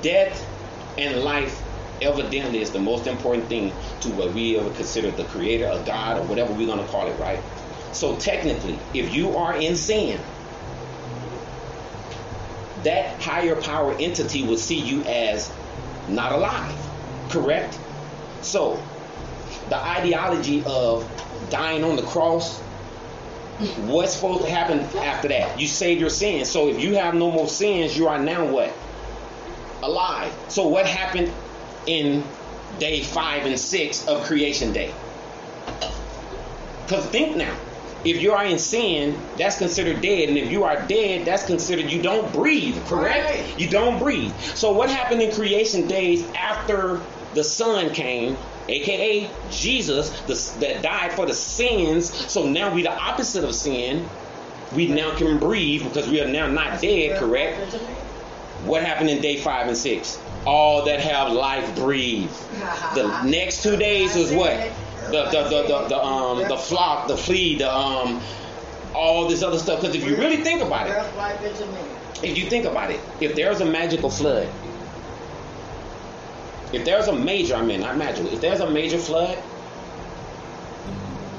Death 0.00 0.46
and 0.96 1.22
life 1.22 1.62
evidently 2.00 2.60
is 2.62 2.70
the 2.70 2.78
most 2.78 3.06
important 3.06 3.48
thing 3.48 3.72
to 4.00 4.08
what 4.10 4.32
we 4.32 4.58
ever 4.58 4.70
consider 4.70 5.10
the 5.10 5.24
creator, 5.24 5.68
a 5.70 5.82
God, 5.84 6.18
or 6.18 6.22
whatever 6.22 6.52
we're 6.52 6.66
gonna 6.66 6.86
call 6.86 7.08
it, 7.08 7.18
right? 7.18 7.40
So 7.92 8.16
technically, 8.16 8.78
if 8.94 9.14
you 9.14 9.36
are 9.36 9.56
in 9.56 9.76
sin, 9.76 10.20
that 12.84 13.20
higher 13.20 13.60
power 13.60 13.94
entity 13.98 14.44
will 14.44 14.56
see 14.56 14.78
you 14.78 15.02
as 15.04 15.50
not 16.08 16.32
alive. 16.32 16.76
Correct? 17.30 17.78
So 18.42 18.82
the 19.68 19.76
ideology 19.76 20.62
of 20.64 21.08
dying 21.50 21.84
on 21.84 21.96
the 21.96 22.02
cross 22.02 22.60
What's 23.58 24.14
supposed 24.14 24.44
to 24.44 24.50
happen 24.50 24.78
after 24.98 25.26
that? 25.28 25.58
You 25.58 25.66
save 25.66 25.98
your 25.98 26.10
sins. 26.10 26.48
So 26.48 26.68
if 26.68 26.80
you 26.80 26.94
have 26.94 27.14
no 27.14 27.32
more 27.32 27.48
sins, 27.48 27.98
you 27.98 28.06
are 28.06 28.18
now 28.18 28.46
what? 28.46 28.72
Alive. 29.82 30.32
So 30.46 30.68
what 30.68 30.86
happened 30.86 31.32
in 31.84 32.22
day 32.78 33.02
five 33.02 33.46
and 33.46 33.58
six 33.58 34.06
of 34.06 34.24
creation 34.24 34.72
day? 34.72 34.94
Because 36.84 37.04
think 37.06 37.36
now. 37.36 37.56
If 38.04 38.22
you 38.22 38.32
are 38.32 38.44
in 38.44 38.58
sin, 38.58 39.18
that's 39.36 39.58
considered 39.58 40.00
dead. 40.00 40.28
And 40.28 40.38
if 40.38 40.50
you 40.52 40.64
are 40.64 40.80
dead, 40.86 41.26
that's 41.26 41.44
considered 41.46 41.90
you 41.90 42.00
don't 42.00 42.32
breathe, 42.32 42.76
correct? 42.86 43.30
Right. 43.30 43.58
You 43.58 43.68
don't 43.68 43.98
breathe. 43.98 44.32
So 44.54 44.72
what 44.72 44.88
happened 44.88 45.20
in 45.22 45.32
creation 45.32 45.88
days 45.88 46.24
after 46.32 47.02
the 47.34 47.42
sun 47.42 47.90
came, 47.92 48.36
aka 48.68 49.28
Jesus, 49.50 50.10
the, 50.22 50.60
that 50.60 50.82
died 50.82 51.12
for 51.12 51.26
the 51.26 51.34
sins? 51.34 52.14
So 52.30 52.48
now 52.48 52.72
we 52.72 52.82
the 52.82 52.92
opposite 52.92 53.42
of 53.44 53.54
sin. 53.54 54.08
We 54.74 54.86
now 54.86 55.16
can 55.16 55.38
breathe 55.38 55.82
because 55.82 56.08
we 56.08 56.20
are 56.20 56.28
now 56.28 56.46
not 56.46 56.80
dead, 56.80 57.18
correct? 57.18 57.72
What 58.64 58.82
happened 58.84 59.10
in 59.10 59.20
day 59.20 59.38
five 59.40 59.66
and 59.66 59.76
six? 59.76 60.20
All 60.44 60.84
that 60.84 61.00
have 61.00 61.32
life 61.32 61.74
breathe. 61.74 62.30
The 62.94 63.22
next 63.22 63.62
two 63.62 63.76
days 63.76 64.14
is 64.16 64.32
what? 64.32 64.72
The 65.10 65.24
the 65.24 65.42
the, 65.48 65.62
the, 65.62 65.88
the 65.88 65.98
um 66.02 66.46
the 66.48 66.56
flock, 66.56 67.08
the 67.08 67.16
flea, 67.16 67.56
the 67.58 67.72
um 67.72 68.20
all 68.94 69.28
this 69.28 69.42
other 69.42 69.58
stuff. 69.58 69.80
Because 69.80 69.94
if 69.94 70.04
you 70.04 70.16
really 70.16 70.38
think 70.38 70.62
about 70.62 70.88
it, 70.88 70.94
if 72.22 72.36
you 72.36 72.48
think 72.50 72.64
about 72.66 72.90
it, 72.90 73.00
if 73.20 73.34
there's 73.34 73.60
a 73.60 73.64
magical 73.64 74.10
flood, 74.10 74.48
if 76.72 76.84
there's 76.84 77.08
a 77.08 77.12
major, 77.14 77.54
I 77.56 77.62
mean 77.62 77.80
not 77.80 77.96
magical, 77.96 78.32
if 78.32 78.40
there's 78.40 78.60
a 78.60 78.70
major 78.70 78.98
flood, 78.98 79.38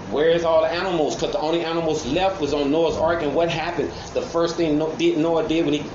where's 0.09 0.43
all 0.43 0.61
the 0.61 0.69
animals? 0.71 1.15
Because 1.15 1.31
the 1.33 1.39
only 1.39 1.63
animals 1.63 2.05
left 2.07 2.41
was 2.41 2.53
on 2.53 2.71
Noah's 2.71 2.97
Ark, 2.97 3.21
and 3.23 3.35
what 3.35 3.49
happened? 3.49 3.91
The 4.13 4.21
first 4.21 4.57
thing 4.57 4.77
No- 4.77 4.91
did- 4.95 5.17
Noah 5.17 5.47
did 5.47 5.65
when 5.65 5.73
he 5.75 5.85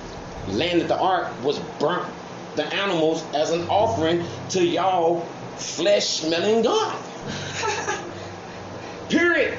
landed 0.49 0.89
the 0.89 0.99
ark 0.99 1.33
was 1.43 1.59
burnt 1.81 2.07
the 2.55 2.65
animals 2.73 3.25
as 3.35 3.51
an 3.51 3.67
offering 3.69 4.25
to 4.51 4.65
y'all 4.65 5.21
flesh 5.57 6.05
smelling 6.05 6.63
God. 6.63 6.97
Period. 9.09 9.59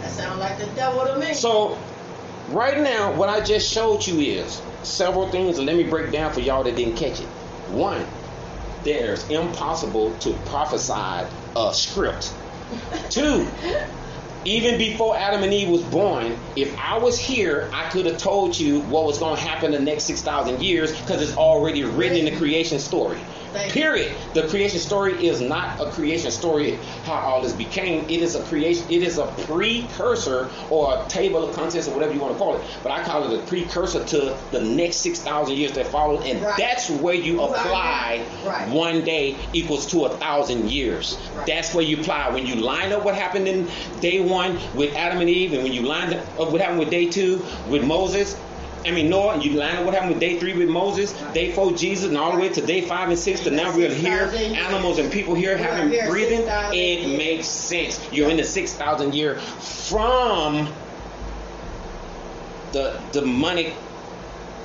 That 0.00 0.10
sounds 0.10 0.40
like 0.40 0.58
the 0.58 0.66
devil 0.74 1.06
to 1.06 1.18
me. 1.18 1.34
So, 1.34 1.78
right 2.50 2.78
now, 2.78 3.14
what 3.14 3.28
I 3.28 3.40
just 3.40 3.72
showed 3.72 4.06
you 4.06 4.20
is 4.20 4.60
several 4.82 5.30
things, 5.30 5.58
and 5.58 5.66
let 5.66 5.76
me 5.76 5.84
break 5.84 6.12
down 6.12 6.32
for 6.32 6.40
y'all 6.40 6.64
that 6.64 6.76
didn't 6.76 6.96
catch 6.96 7.20
it. 7.20 7.26
One, 7.70 8.06
there's 8.84 9.28
impossible 9.28 10.14
to 10.18 10.32
prophesy 10.46 11.26
a 11.56 11.74
script. 11.74 12.32
Two, 13.10 13.48
even 14.44 14.78
before 14.78 15.16
Adam 15.16 15.42
and 15.42 15.52
Eve 15.52 15.68
was 15.68 15.82
born, 15.82 16.38
if 16.54 16.76
I 16.78 16.98
was 16.98 17.18
here, 17.18 17.68
I 17.72 17.88
could 17.90 18.06
have 18.06 18.18
told 18.18 18.58
you 18.58 18.80
what 18.82 19.04
was 19.04 19.18
going 19.18 19.36
to 19.36 19.42
happen 19.42 19.72
the 19.72 19.80
next 19.80 20.04
6,000 20.04 20.62
years 20.62 20.96
because 20.96 21.20
it's 21.20 21.36
already 21.36 21.82
written 21.82 22.18
in 22.18 22.24
the 22.26 22.36
creation 22.36 22.78
story. 22.78 23.18
Thank 23.56 23.72
Period. 23.72 24.14
The 24.34 24.46
creation 24.48 24.78
story 24.78 25.26
is 25.26 25.40
not 25.40 25.80
a 25.80 25.90
creation 25.90 26.30
story 26.30 26.78
how 27.04 27.14
all 27.14 27.42
this 27.42 27.52
became. 27.52 28.04
It 28.04 28.22
is 28.22 28.34
a 28.34 28.42
creation. 28.44 28.86
It 28.90 29.02
is 29.02 29.18
a 29.18 29.26
precursor 29.46 30.50
or 30.70 31.02
a 31.04 31.08
table 31.08 31.42
of 31.48 31.54
contents 31.54 31.88
or 31.88 31.94
whatever 31.94 32.12
you 32.12 32.20
want 32.20 32.34
to 32.34 32.38
call 32.38 32.56
it. 32.56 32.62
But 32.82 32.92
I 32.92 33.02
call 33.02 33.30
it 33.32 33.38
a 33.38 33.42
precursor 33.46 34.04
to 34.04 34.36
the 34.50 34.60
next 34.60 34.96
six 34.96 35.20
thousand 35.20 35.56
years 35.56 35.72
that 35.72 35.86
follow, 35.86 36.20
and 36.20 36.42
Right. 36.42 36.56
that's 36.58 36.90
where 36.90 37.14
you 37.14 37.40
apply 37.42 38.22
Right. 38.44 38.68
one 38.68 39.02
day 39.04 39.36
equals 39.52 39.86
to 39.86 40.04
a 40.04 40.10
thousand 40.16 40.70
years. 40.70 41.16
Right. 41.36 41.46
That's 41.46 41.74
where 41.74 41.84
you 41.84 42.00
apply 42.00 42.30
when 42.30 42.46
you 42.46 42.56
line 42.56 42.92
up 42.92 43.04
what 43.04 43.14
happened 43.14 43.48
in 43.48 43.68
day 44.00 44.20
one 44.20 44.58
with 44.74 44.94
Adam 44.94 45.20
and 45.20 45.30
Eve, 45.30 45.52
and 45.54 45.62
when 45.62 45.72
you 45.72 45.82
line 45.82 46.12
up 46.14 46.50
what 46.52 46.60
happened 46.60 46.80
with 46.80 46.90
day 46.90 47.06
two 47.06 47.44
with 47.68 47.84
Moses. 47.84 48.36
I 48.86 48.92
mean 48.92 49.08
Noah, 49.08 49.34
and 49.34 49.44
you 49.44 49.52
line 49.52 49.76
up 49.76 49.84
what 49.84 49.94
happened 49.94 50.12
with 50.12 50.20
day 50.20 50.38
three 50.38 50.56
with 50.56 50.68
Moses, 50.68 51.12
day 51.34 51.52
four 51.52 51.72
Jesus, 51.72 52.08
and 52.08 52.16
all 52.16 52.32
the 52.32 52.38
way 52.38 52.48
to 52.48 52.60
day 52.60 52.82
five 52.82 53.08
and 53.08 53.18
six. 53.18 53.40
To 53.40 53.50
now 53.50 53.74
we're 53.76 53.92
here, 53.92 54.30
animals 54.34 54.98
and 54.98 55.10
people 55.10 55.34
here 55.34 55.56
having 55.56 55.90
breathing. 56.08 56.42
It 56.46 57.18
makes 57.18 57.46
sense. 57.46 58.00
You're 58.12 58.30
in 58.30 58.36
the 58.36 58.44
six 58.44 58.72
thousand 58.72 59.14
year 59.14 59.38
from 59.38 60.72
the 62.72 63.00
demonic 63.12 63.74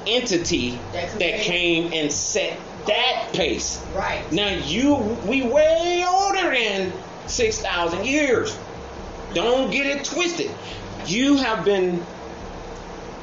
entity 0.07 0.79
That 0.93 1.19
that 1.19 1.39
came 1.41 1.93
and 1.93 2.11
set 2.11 2.59
that 2.87 3.29
pace. 3.33 3.83
Right. 3.93 4.29
Now 4.31 4.49
you, 4.49 4.95
we 5.25 5.43
way 5.43 6.05
older 6.07 6.51
than 6.51 6.93
six 7.27 7.59
thousand 7.59 8.05
years. 8.05 8.57
Don't 9.33 9.71
get 9.71 9.85
it 9.85 10.03
twisted. 10.05 10.51
You 11.05 11.37
have 11.37 11.63
been 11.63 12.05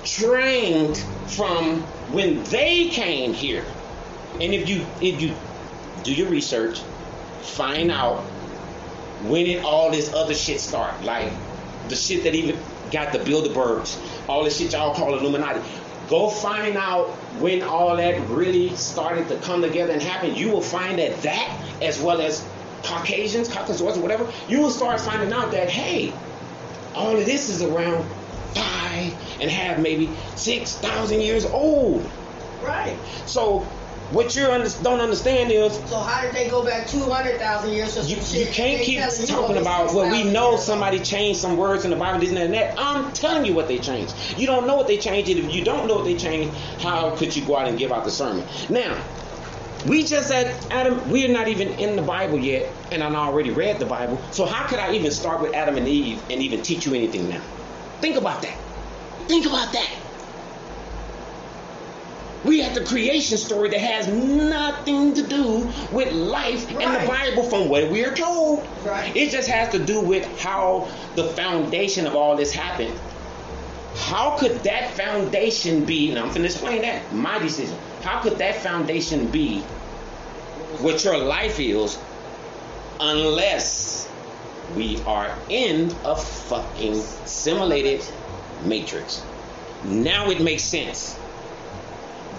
trained 0.05 0.97
from 1.27 1.83
when 2.13 2.43
they 2.45 2.89
came 2.89 3.33
here, 3.33 3.65
and 4.35 4.55
if 4.55 4.69
you 4.69 4.87
if 5.01 5.21
you 5.21 5.35
do 6.05 6.13
your 6.13 6.29
research, 6.29 6.81
find 7.41 7.91
out 7.91 8.23
when 9.25 9.45
did 9.45 9.65
all 9.65 9.91
this 9.91 10.13
other 10.15 10.35
shit 10.35 10.61
start, 10.61 11.03
like 11.05 11.33
the 11.89 11.97
shit 11.97 12.25
that 12.25 12.35
even 12.35 12.59
got 12.91 13.13
the 13.13 13.19
Bilderbergs, 13.19 13.99
all 14.29 14.45
this 14.45 14.59
shit 14.59 14.73
y'all 14.73 14.95
call 14.95 15.19
Illuminati. 15.19 15.61
Go 16.09 16.31
find 16.31 16.77
out 16.77 17.09
when 17.39 17.63
all 17.63 17.97
that 17.97 18.19
really 18.29 18.75
started 18.77 19.29
to 19.29 19.37
come 19.41 19.61
together 19.61 19.93
and 19.93 20.01
happen. 20.01 20.35
You 20.35 20.51
will 20.51 20.63
find 20.63 20.99
that 20.99 21.21
that, 21.23 21.61
as 21.83 22.01
well 22.01 22.23
as 22.23 22.47
Caucasians, 22.83 23.49
Caucasians, 23.49 23.99
whatever, 23.99 24.33
you 24.49 24.61
will 24.61 24.71
start 24.71 25.01
finding 25.01 25.33
out 25.33 25.51
that 25.51 25.69
hey, 25.69 26.15
all 26.95 27.17
of 27.17 27.27
this 27.27 27.51
is 27.51 27.63
around 27.63 28.09
five 28.55 29.13
and 29.41 29.51
a 29.51 29.53
half, 29.53 29.79
maybe 29.79 30.11
six 30.37 30.77
thousand 30.77 31.21
years 31.21 31.45
old. 31.47 32.09
Right. 32.63 32.99
So 33.27 33.67
what 34.11 34.35
you 34.35 34.51
under, 34.51 34.69
don't 34.83 35.01
understand 35.01 35.53
is 35.53 35.75
So 35.75 36.01
how 36.01 36.23
did 36.23 36.35
they 36.35 36.49
go 36.49 36.65
back 36.65 36.87
200,000 36.87 37.73
years 37.73 37.95
to 37.95 38.03
some 38.03 38.09
you, 38.09 38.47
you 38.47 38.51
can't 38.51 38.83
keep 38.83 39.01
talking 39.27 39.59
about 39.59 39.93
well 39.93 40.11
we 40.11 40.25
know 40.25 40.53
years? 40.53 40.65
somebody 40.65 40.99
changed 40.99 41.41
some 41.41 41.57
words 41.59 41.85
in 41.85 41.91
the 41.91 41.97
bible 41.97 42.21
this 42.21 42.31
and 42.31 42.39
that 42.39 42.45
and 42.47 42.55
that. 42.55 42.75
I'm 42.79 43.13
telling 43.13 43.45
you 43.45 43.55
what 43.55 43.69
they 43.69 43.79
changed. 43.79 44.15
You 44.39 44.47
don't 44.47 44.67
know 44.67 44.77
what 44.77 44.87
they 44.87 44.97
changed 44.97 45.31
and 45.31 45.41
if 45.41 45.55
you 45.55 45.63
don't 45.63 45.87
know 45.87 45.97
what 45.97 46.05
they 46.05 46.17
changed 46.17 46.57
how 46.81 47.17
could 47.17 47.37
you 47.37 47.45
go 47.45 47.57
out 47.59 47.69
and 47.69 47.79
give 47.79 47.93
out 47.93 48.05
the 48.05 48.11
sermon? 48.11 48.47
Now 48.71 49.03
we 49.87 50.05
just 50.05 50.29
said 50.29 50.57
adam 50.73 51.09
we're 51.11 51.29
not 51.29 51.47
even 51.47 51.69
in 51.69 51.95
the 51.95 52.03
bible 52.03 52.39
yet 52.39 52.73
and 52.91 53.01
i 53.01 53.15
already 53.15 53.51
read 53.51 53.79
the 53.79 53.87
bible. 53.87 54.21
So 54.33 54.47
how 54.47 54.67
could 54.67 54.79
i 54.79 54.95
even 54.95 55.11
start 55.11 55.43
with 55.43 55.55
adam 55.55 55.77
and 55.77 55.87
eve 55.87 56.23
and 56.31 56.43
even 56.43 56.63
teach 56.63 56.87
you 56.87 56.95
anything 56.95 57.29
now 57.29 57.43
think 58.01 58.17
about 58.17 58.43
that 58.43 58.57
think 59.27 59.47
about 59.47 59.73
that 59.73 59.99
we 62.45 62.61
have 62.61 62.75
the 62.75 62.85
creation 62.85 63.37
story 63.37 63.69
that 63.71 63.81
has 63.81 64.07
nothing 64.09 65.15
to 65.15 65.23
do 65.23 65.69
with 65.91 66.13
life 66.13 66.71
in 66.71 66.79
the 66.79 67.07
Bible 67.07 67.43
from 67.43 67.69
what 67.69 67.91
we 67.91 68.05
are 68.05 68.15
told. 68.15 68.67
Right. 68.85 69.15
It 69.15 69.31
just 69.31 69.49
has 69.49 69.73
to 69.73 69.79
do 69.85 70.01
with 70.01 70.25
how 70.41 70.89
the 71.17 71.25
foundation 71.25 72.07
of 72.07 72.15
all 72.15 72.37
this 72.37 72.53
happened. 72.53 72.95
How 73.97 74.39
could 74.39 74.63
that 74.65 74.93
foundation 74.93 75.85
be? 75.85 76.11
And 76.11 76.19
I'm 76.19 76.29
going 76.29 76.43
to 76.43 76.45
explain 76.45 76.83
that. 76.83 77.13
My 77.13 77.39
decision. 77.39 77.77
How 78.03 78.21
could 78.23 78.39
that 78.39 78.57
foundation 78.63 79.31
be 79.31 79.61
what 80.81 81.05
your 81.05 81.19
life 81.19 81.59
is 81.59 81.99
unless 83.01 84.08
we 84.77 85.01
are 85.07 85.35
in 85.49 85.95
a 86.05 86.17
fucking 86.17 86.95
simulated 87.25 88.05
matrix? 88.65 89.23
Now 89.85 90.31
it 90.31 90.41
makes 90.41 90.63
sense. 90.65 91.19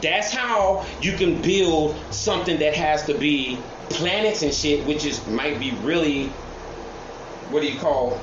That's 0.02 0.32
how 0.32 0.86
you 1.02 1.14
can 1.14 1.42
build 1.42 1.96
something 2.12 2.60
that 2.60 2.76
has 2.76 3.06
to 3.08 3.14
be 3.18 3.60
planets 3.90 4.44
and 4.44 4.54
shit, 4.54 4.86
which 4.86 5.06
is 5.06 5.26
might 5.28 5.60
be 5.60 5.72
really 5.84 6.28
what 7.50 7.62
do 7.62 7.68
you 7.68 7.80
call 7.80 8.20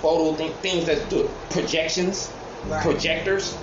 photo 0.00 0.34
thing, 0.34 0.52
things 0.54 0.86
that 0.86 1.08
do 1.10 1.28
projections, 1.50 2.30
Right. 2.66 2.82
projectors. 2.82 3.56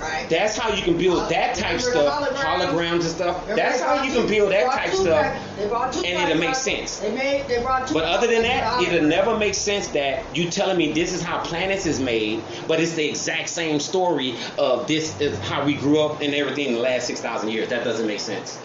Right. 0.00 0.28
That's 0.28 0.56
how 0.56 0.72
you 0.72 0.82
can 0.82 0.96
build 0.96 1.28
that 1.30 1.56
type 1.56 1.80
stuff, 1.80 2.34
holograms? 2.36 2.92
and 2.92 3.02
stuff. 3.02 3.42
Remember 3.42 3.56
That's 3.56 3.80
how 3.80 4.02
you 4.02 4.12
two- 4.12 4.18
can 4.20 4.28
build 4.28 4.52
that 4.52 4.70
type 4.70 4.92
stuff, 4.92 5.22
back- 5.22 5.40
they 5.56 5.66
brought 5.66 5.92
two 5.92 6.04
and 6.04 6.30
it'll 6.30 6.40
make 6.40 6.54
sense. 6.54 6.98
They 6.98 7.10
made 7.10 7.48
they 7.48 7.60
brought 7.62 7.88
two 7.88 7.94
But 7.94 8.04
other 8.04 8.26
than 8.28 8.42
that, 8.42 8.80
it'll 8.82 9.08
never 9.08 9.36
make 9.36 9.54
sense 9.54 9.88
that 9.88 10.24
you 10.34 10.50
telling 10.50 10.76
me 10.76 10.92
this 10.92 11.12
is 11.12 11.20
how 11.22 11.38
planets 11.38 11.84
is 11.86 11.98
made, 11.98 12.42
but 12.68 12.78
it's 12.80 12.92
the 12.92 13.08
exact 13.08 13.48
same 13.48 13.80
story 13.80 14.36
of 14.56 14.86
this 14.86 15.20
is 15.20 15.36
how 15.40 15.64
we 15.64 15.74
grew 15.74 16.00
up 16.00 16.20
and 16.20 16.34
everything 16.34 16.66
in 16.68 16.74
the 16.74 16.80
last 16.80 17.06
six 17.06 17.20
thousand 17.20 17.48
years. 17.50 17.68
That 17.68 17.82
doesn't 17.84 18.06
make 18.06 18.20
sense. 18.20 18.58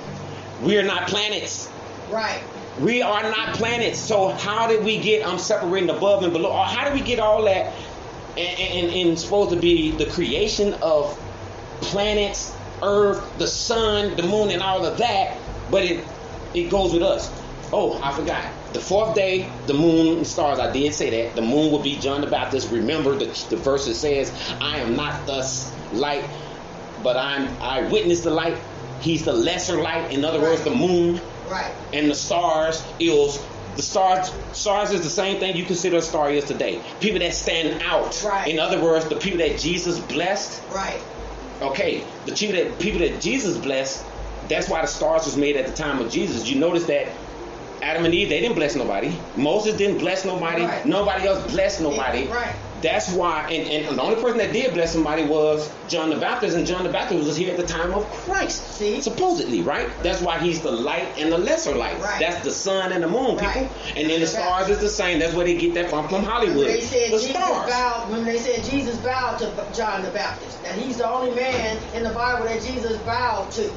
We 0.62 0.78
are 0.78 0.84
not 0.84 1.08
planets. 1.08 1.70
Right. 2.12 2.42
We 2.80 3.02
are 3.02 3.24
not 3.24 3.56
planets. 3.56 4.00
So 4.00 4.30
how 4.30 4.68
did 4.68 4.84
we 4.84 5.00
get? 5.00 5.28
I'm 5.28 5.40
separating 5.40 5.90
above 5.90 6.24
and 6.24 6.32
below. 6.34 6.52
Or 6.52 6.64
how 6.64 6.84
did 6.86 6.94
we 6.94 7.02
get 7.02 7.20
all 7.20 7.44
that? 7.46 7.74
And, 8.36 8.60
and, 8.60 8.92
and 9.10 9.20
supposed 9.20 9.52
to 9.52 9.56
be 9.58 9.92
the 9.92 10.08
creation 10.08 10.74
of 10.82 11.20
planets, 11.84 12.54
Earth, 12.82 13.38
the 13.38 13.48
sun, 13.48 14.16
the 14.16 14.24
moon, 14.24 14.50
and 14.52 14.62
all 14.62 14.86
of 14.86 14.98
that. 14.98 15.38
But 15.72 15.84
it 15.84 16.06
it 16.54 16.70
goes 16.70 16.94
with 16.94 17.04
us. 17.04 17.32
Oh, 17.72 18.00
I 18.04 18.12
forgot. 18.14 18.46
The 18.74 18.80
fourth 18.80 19.16
day, 19.16 19.50
the 19.66 19.74
moon 19.74 20.18
and 20.18 20.28
stars. 20.28 20.60
I 20.60 20.72
did 20.72 20.94
say 20.94 21.10
that 21.26 21.36
the 21.36 21.42
moon 21.42 21.72
will 21.72 21.80
be 21.82 21.96
John 21.98 22.22
the 22.22 22.28
Baptist. 22.28 22.72
Remember 22.72 23.16
the 23.16 23.26
the 23.50 23.58
verse 23.58 23.86
that 23.88 23.96
says, 23.96 24.32
"I 24.62 24.80
am 24.80 24.96
not 24.96 25.26
the 25.26 25.44
light, 25.94 26.26
but 27.02 27.18
I'm 27.18 27.50
I 27.62 27.82
witness 27.90 28.22
the 28.22 28.32
light." 28.32 28.58
He's 29.02 29.26
the 29.26 29.34
lesser 29.34 29.82
light. 29.82 30.12
In 30.12 30.24
other 30.24 30.40
words, 30.40 30.64
the 30.64 30.70
moon 30.72 31.20
Right. 31.50 31.74
and 31.92 32.10
the 32.10 32.16
stars 32.16 32.82
is 33.00 33.40
the 33.76 33.82
stars 33.82 34.32
stars 34.54 34.92
is 34.92 35.02
the 35.02 35.10
same 35.10 35.40
thing 35.40 35.56
you 35.58 35.66
consider 35.66 35.98
a 35.98 36.02
star 36.02 36.32
is 36.32 36.46
today 36.46 36.80
people 37.02 37.20
that 37.20 37.34
stand 37.34 37.82
out 37.84 38.24
Right. 38.24 38.48
in 38.48 38.60
other 38.60 38.80
words 38.82 39.06
the 39.10 39.16
people 39.18 39.40
that 39.40 39.60
jesus 39.60 40.00
blessed 40.00 40.62
Right. 40.72 41.02
Okay 41.64 42.04
the 42.26 42.34
people 42.34 42.56
that 42.56 42.80
people 42.80 43.00
that 43.00 43.20
jesus 43.22 43.58
blessed 43.58 44.04
that's 44.50 44.68
why 44.70 44.82
the 44.82 44.88
stars 44.88 45.26
was 45.26 45.38
made 45.38 45.56
at 45.56 45.66
the 45.66 45.74
time 45.74 46.00
of 46.00 46.12
jesus 46.12 46.48
you 46.48 46.60
notice 46.60 46.86
that 46.86 47.08
adam 47.82 48.06
and 48.06 48.14
eve 48.14 48.30
they 48.30 48.40
didn't 48.42 48.56
bless 48.56 48.76
nobody 48.76 49.16
moses 49.38 49.76
didn't 49.78 49.98
bless 49.98 50.26
nobody 50.26 50.64
Right. 50.64 50.86
nobody 50.86 51.28
else 51.28 51.52
blessed 51.52 51.82
nobody 51.82 52.28
Right. 52.28 52.54
That's 52.84 53.12
why 53.14 53.50
and, 53.50 53.68
and 53.88 53.98
the 53.98 54.02
only 54.02 54.22
person 54.22 54.38
that 54.38 54.54
did 54.54 54.74
bless 54.74 54.92
somebody 54.94 55.24
was 55.24 55.72
john 55.88 56.10
the 56.12 56.16
baptist 56.18 56.56
and 56.56 56.68
john 56.68 56.84
the 56.84 56.92
baptist 56.92 57.26
was 57.26 57.36
here 57.36 57.50
at 57.50 57.58
the 57.58 57.66
time 57.66 57.92
of 57.94 58.06
christ 58.12 58.76
See? 58.76 59.02
supposedly 59.02 59.62
right 59.62 59.90
that's 60.04 60.22
why 60.22 60.38
he's 60.38 60.62
the 60.62 60.72
light 60.72 61.08
and 61.18 61.32
the 61.32 61.38
lesser 61.38 61.74
light 61.74 62.00
Right. 62.00 62.20
that's 62.20 62.44
the 62.44 62.52
sun 62.52 62.92
and 62.92 63.02
the 63.02 63.08
moon 63.08 63.38
people 63.38 63.48
Right. 63.48 63.72
and 63.96 64.10
then 64.10 64.20
the 64.20 64.28
stars 64.28 64.70
is 64.70 64.80
the 64.80 64.90
same 64.90 65.18
that's 65.20 65.34
where 65.34 65.46
they 65.46 65.56
get 65.58 65.74
that 65.76 65.90
from 65.90 66.08
from 66.10 66.24
hollywood 66.24 66.68
They 66.68 66.82
said 66.82 67.12
the 67.12 67.18
Jesus 67.20 67.32
stars 67.32 67.70
bowed 67.72 68.10
when 68.12 68.26
they 68.26 68.38
said 68.38 68.64
Jesus 68.70 68.98
bowed 68.98 69.38
to 69.40 69.54
John 69.74 70.04
the 70.04 70.12
Baptist. 70.12 70.62
That 70.64 70.76
he's 70.78 70.98
the 70.98 71.10
only 71.10 71.34
man 71.36 71.80
in 71.94 72.04
the 72.04 72.10
Bible 72.12 72.46
that 72.46 72.62
Jesus 72.62 72.98
bowed 73.04 73.50
to. 73.52 73.72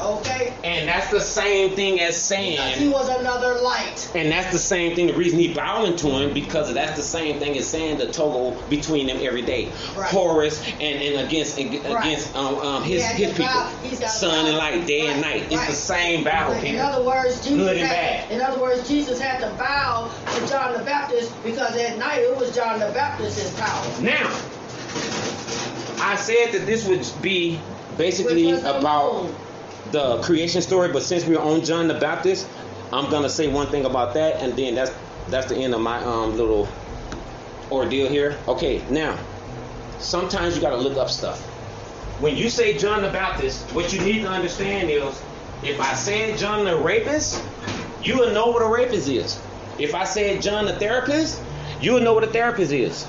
Okay? 0.00 0.54
and 0.64 0.88
that's 0.88 1.10
the 1.10 1.20
same 1.20 1.74
thing 1.74 2.00
as 2.00 2.14
Because 2.14 2.16
saying 2.22 2.78
he 2.78 2.88
was 2.88 3.08
another 3.08 3.54
light. 3.60 4.10
And 4.14 4.30
that's 4.30 4.52
the 4.52 4.58
same 4.58 4.94
thing. 4.94 5.08
The 5.08 5.14
reason 5.14 5.38
he 5.38 5.52
bowing 5.52 5.96
to 5.96 6.08
him 6.08 6.32
because 6.32 6.72
that's 6.74 6.96
the 6.96 7.02
same 7.02 7.38
thing 7.40 7.56
as 7.58 7.66
saying 7.66 7.98
the 7.98 8.06
total 8.12 8.52
between 8.70 9.06
them 9.08 9.18
every 9.20 9.42
day. 9.42 9.66
Right. 9.96 10.10
Horus 10.10 10.64
and, 10.66 10.82
and 11.02 11.26
against 11.26 11.58
and 11.58 11.72
Right. 11.84 12.04
against 12.06 12.34
um, 12.36 12.56
um 12.58 12.82
his 12.84 13.02
had 13.04 13.16
his 13.16 13.30
people, 13.30 13.44
bow- 13.46 13.72
he's 13.82 13.98
got 13.98 14.06
to 14.10 14.18
sun 14.18 14.46
and 14.46 14.56
light, 14.56 14.86
day 14.86 15.06
and 15.08 15.20
Right, 15.22 15.42
night. 15.42 15.52
It's 15.52 15.66
the 15.66 15.72
same 15.74 16.22
battle, 16.24 16.54
In 16.54 16.60
people. 16.62 16.80
other 16.80 17.04
words, 17.04 17.44
Jesus 17.46 17.68
and 17.68 17.78
had, 17.80 18.30
in 18.30 18.40
other 18.40 18.60
words, 18.60 18.86
Jesus 18.88 19.20
had 19.20 19.40
to 19.40 19.48
bow 19.58 20.10
to 20.34 20.48
John 20.48 20.74
the 20.74 20.84
Baptist 20.84 21.32
because 21.42 21.76
at 21.76 21.98
night 21.98 22.20
it 22.22 22.36
was 22.36 22.54
John 22.54 22.78
the 22.78 22.86
Baptist's 22.94 23.58
power. 23.58 23.84
Now, 24.02 24.26
I 26.00 26.14
said 26.16 26.52
that 26.52 26.64
this 26.66 26.86
would 26.86 27.06
be 27.22 27.60
basically 27.96 28.46
Which 28.46 28.52
was 28.54 28.62
the 28.62 28.78
about 28.78 29.24
moon. 29.24 29.34
The 29.92 30.20
creation 30.22 30.62
story, 30.62 30.92
but 30.92 31.02
since 31.02 31.24
we're 31.26 31.40
on 31.40 31.64
John 31.64 31.88
the 31.88 31.94
Baptist, 31.94 32.48
I'm 32.92 33.10
gonna 33.10 33.28
say 33.30 33.48
one 33.48 33.68
thing 33.68 33.84
about 33.84 34.14
that, 34.14 34.42
and 34.42 34.56
then 34.56 34.74
that's 34.74 34.92
that's 35.28 35.46
the 35.48 35.56
end 35.56 35.74
of 35.74 35.80
my 35.80 35.98
um 36.04 36.36
little 36.36 36.68
ordeal 37.70 38.08
here. 38.08 38.38
Okay, 38.48 38.84
now 38.90 39.18
sometimes 39.98 40.54
you 40.56 40.62
gotta 40.62 40.76
look 40.76 40.96
up 40.96 41.10
stuff. 41.10 41.40
when 42.20 42.36
you 42.36 42.50
say 42.50 42.76
John 42.76 43.02
the 43.02 43.10
Baptist, 43.10 43.64
what 43.74 43.92
you 43.92 44.00
need 44.00 44.22
to 44.22 44.28
understand 44.28 44.90
is 44.90 45.22
if 45.62 45.80
I 45.80 45.94
said 45.94 46.38
John 46.38 46.64
the 46.64 46.76
rapist, 46.76 47.44
you 48.02 48.18
will 48.18 48.32
know 48.32 48.48
what 48.48 48.62
a 48.62 48.68
rapist 48.68 49.08
is. 49.08 49.40
If 49.78 49.94
I 49.94 50.04
said 50.04 50.42
John 50.42 50.64
the 50.66 50.74
therapist, 50.78 51.40
you 51.80 51.92
would 51.94 52.02
know 52.02 52.14
what 52.14 52.24
a 52.24 52.28
therapist 52.28 52.72
is. 52.72 53.06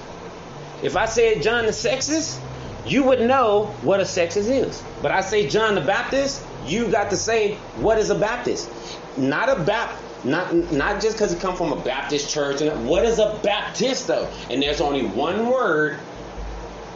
If 0.83 0.95
I 0.95 1.05
said 1.05 1.41
John 1.41 1.65
the 1.65 1.71
sexist, 1.71 2.39
you 2.85 3.03
would 3.03 3.21
know 3.21 3.67
what 3.81 3.99
a 3.99 4.03
sexist 4.03 4.49
is. 4.49 4.83
But 5.01 5.11
I 5.11 5.21
say 5.21 5.47
John 5.47 5.75
the 5.75 5.81
Baptist, 5.81 6.43
you 6.65 6.89
got 6.89 7.09
to 7.11 7.17
say 7.17 7.55
what 7.77 7.97
is 7.97 8.09
a 8.09 8.15
Baptist. 8.19 8.69
Not 9.17 9.49
a 9.49 9.61
Baptist. 9.63 10.05
Not 10.25 10.53
not 10.73 11.01
just 11.01 11.15
because 11.15 11.31
it 11.31 11.39
come 11.39 11.55
from 11.55 11.71
a 11.71 11.81
Baptist 11.81 12.29
church. 12.29 12.61
And 12.61 12.87
what 12.87 13.05
is 13.05 13.19
a 13.19 13.39
Baptist 13.41 14.07
though? 14.07 14.29
And 14.49 14.61
there's 14.61 14.81
only 14.81 15.05
one 15.05 15.47
word 15.49 15.97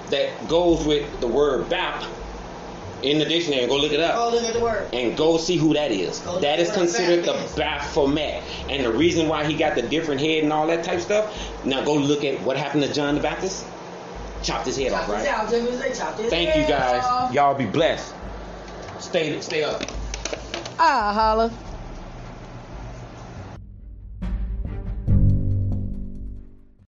that 0.09 0.47
goes 0.49 0.85
with 0.85 1.19
the 1.21 1.27
word 1.27 1.69
Bap 1.69 2.03
in 3.01 3.19
the 3.19 3.25
dictionary. 3.25 3.67
Go 3.67 3.77
look 3.77 3.91
it 3.91 3.99
up. 3.99 4.15
Go 4.15 4.29
look 4.31 4.43
at 4.43 4.53
the 4.53 4.59
word. 4.61 4.93
And 4.93 5.15
go 5.17 5.37
see 5.37 5.57
who 5.57 5.73
that 5.73 5.91
is. 5.91 6.19
Go 6.19 6.39
That 6.39 6.59
is 6.59 6.69
at 6.69 6.75
what 6.77 6.77
a 6.77 6.85
considered 6.85 7.25
the. 7.25 7.53
Baphomet. 7.57 8.43
And 8.69 8.83
the 8.85 8.91
reason 8.91 9.27
why 9.27 9.45
he 9.45 9.55
got 9.55 9.75
the 9.75 9.81
different 9.81 10.19
head 10.21 10.43
and 10.43 10.51
all 10.51 10.67
that 10.67 10.83
type 10.83 10.99
stuff. 10.99 11.65
Now 11.65 11.83
go 11.83 11.93
look 11.93 12.23
at 12.23 12.41
what 12.41 12.57
happened 12.57 12.83
to 12.83 12.93
John 12.93 13.15
the 13.15 13.21
Baptist. 13.21 13.65
Chopped 14.41 14.65
his 14.65 14.75
head 14.77 14.91
off, 14.91 15.05
Chop 15.05 15.09
right? 15.15 15.27
out, 15.27 15.49
Jimmy. 15.49 15.71
Say 15.77 15.93
chop 15.93 16.17
this 16.17 16.29
Thank 16.29 16.55
you 16.57 16.67
guys. 16.67 17.05
off. 17.05 17.33
Y'all 17.33 17.55
be 17.55 17.65
blessed. 17.65 18.13
Stay 19.03 19.41
stay 19.41 19.63
up. 19.63 19.83
Ah, 20.79 21.11
holla. 21.13 21.51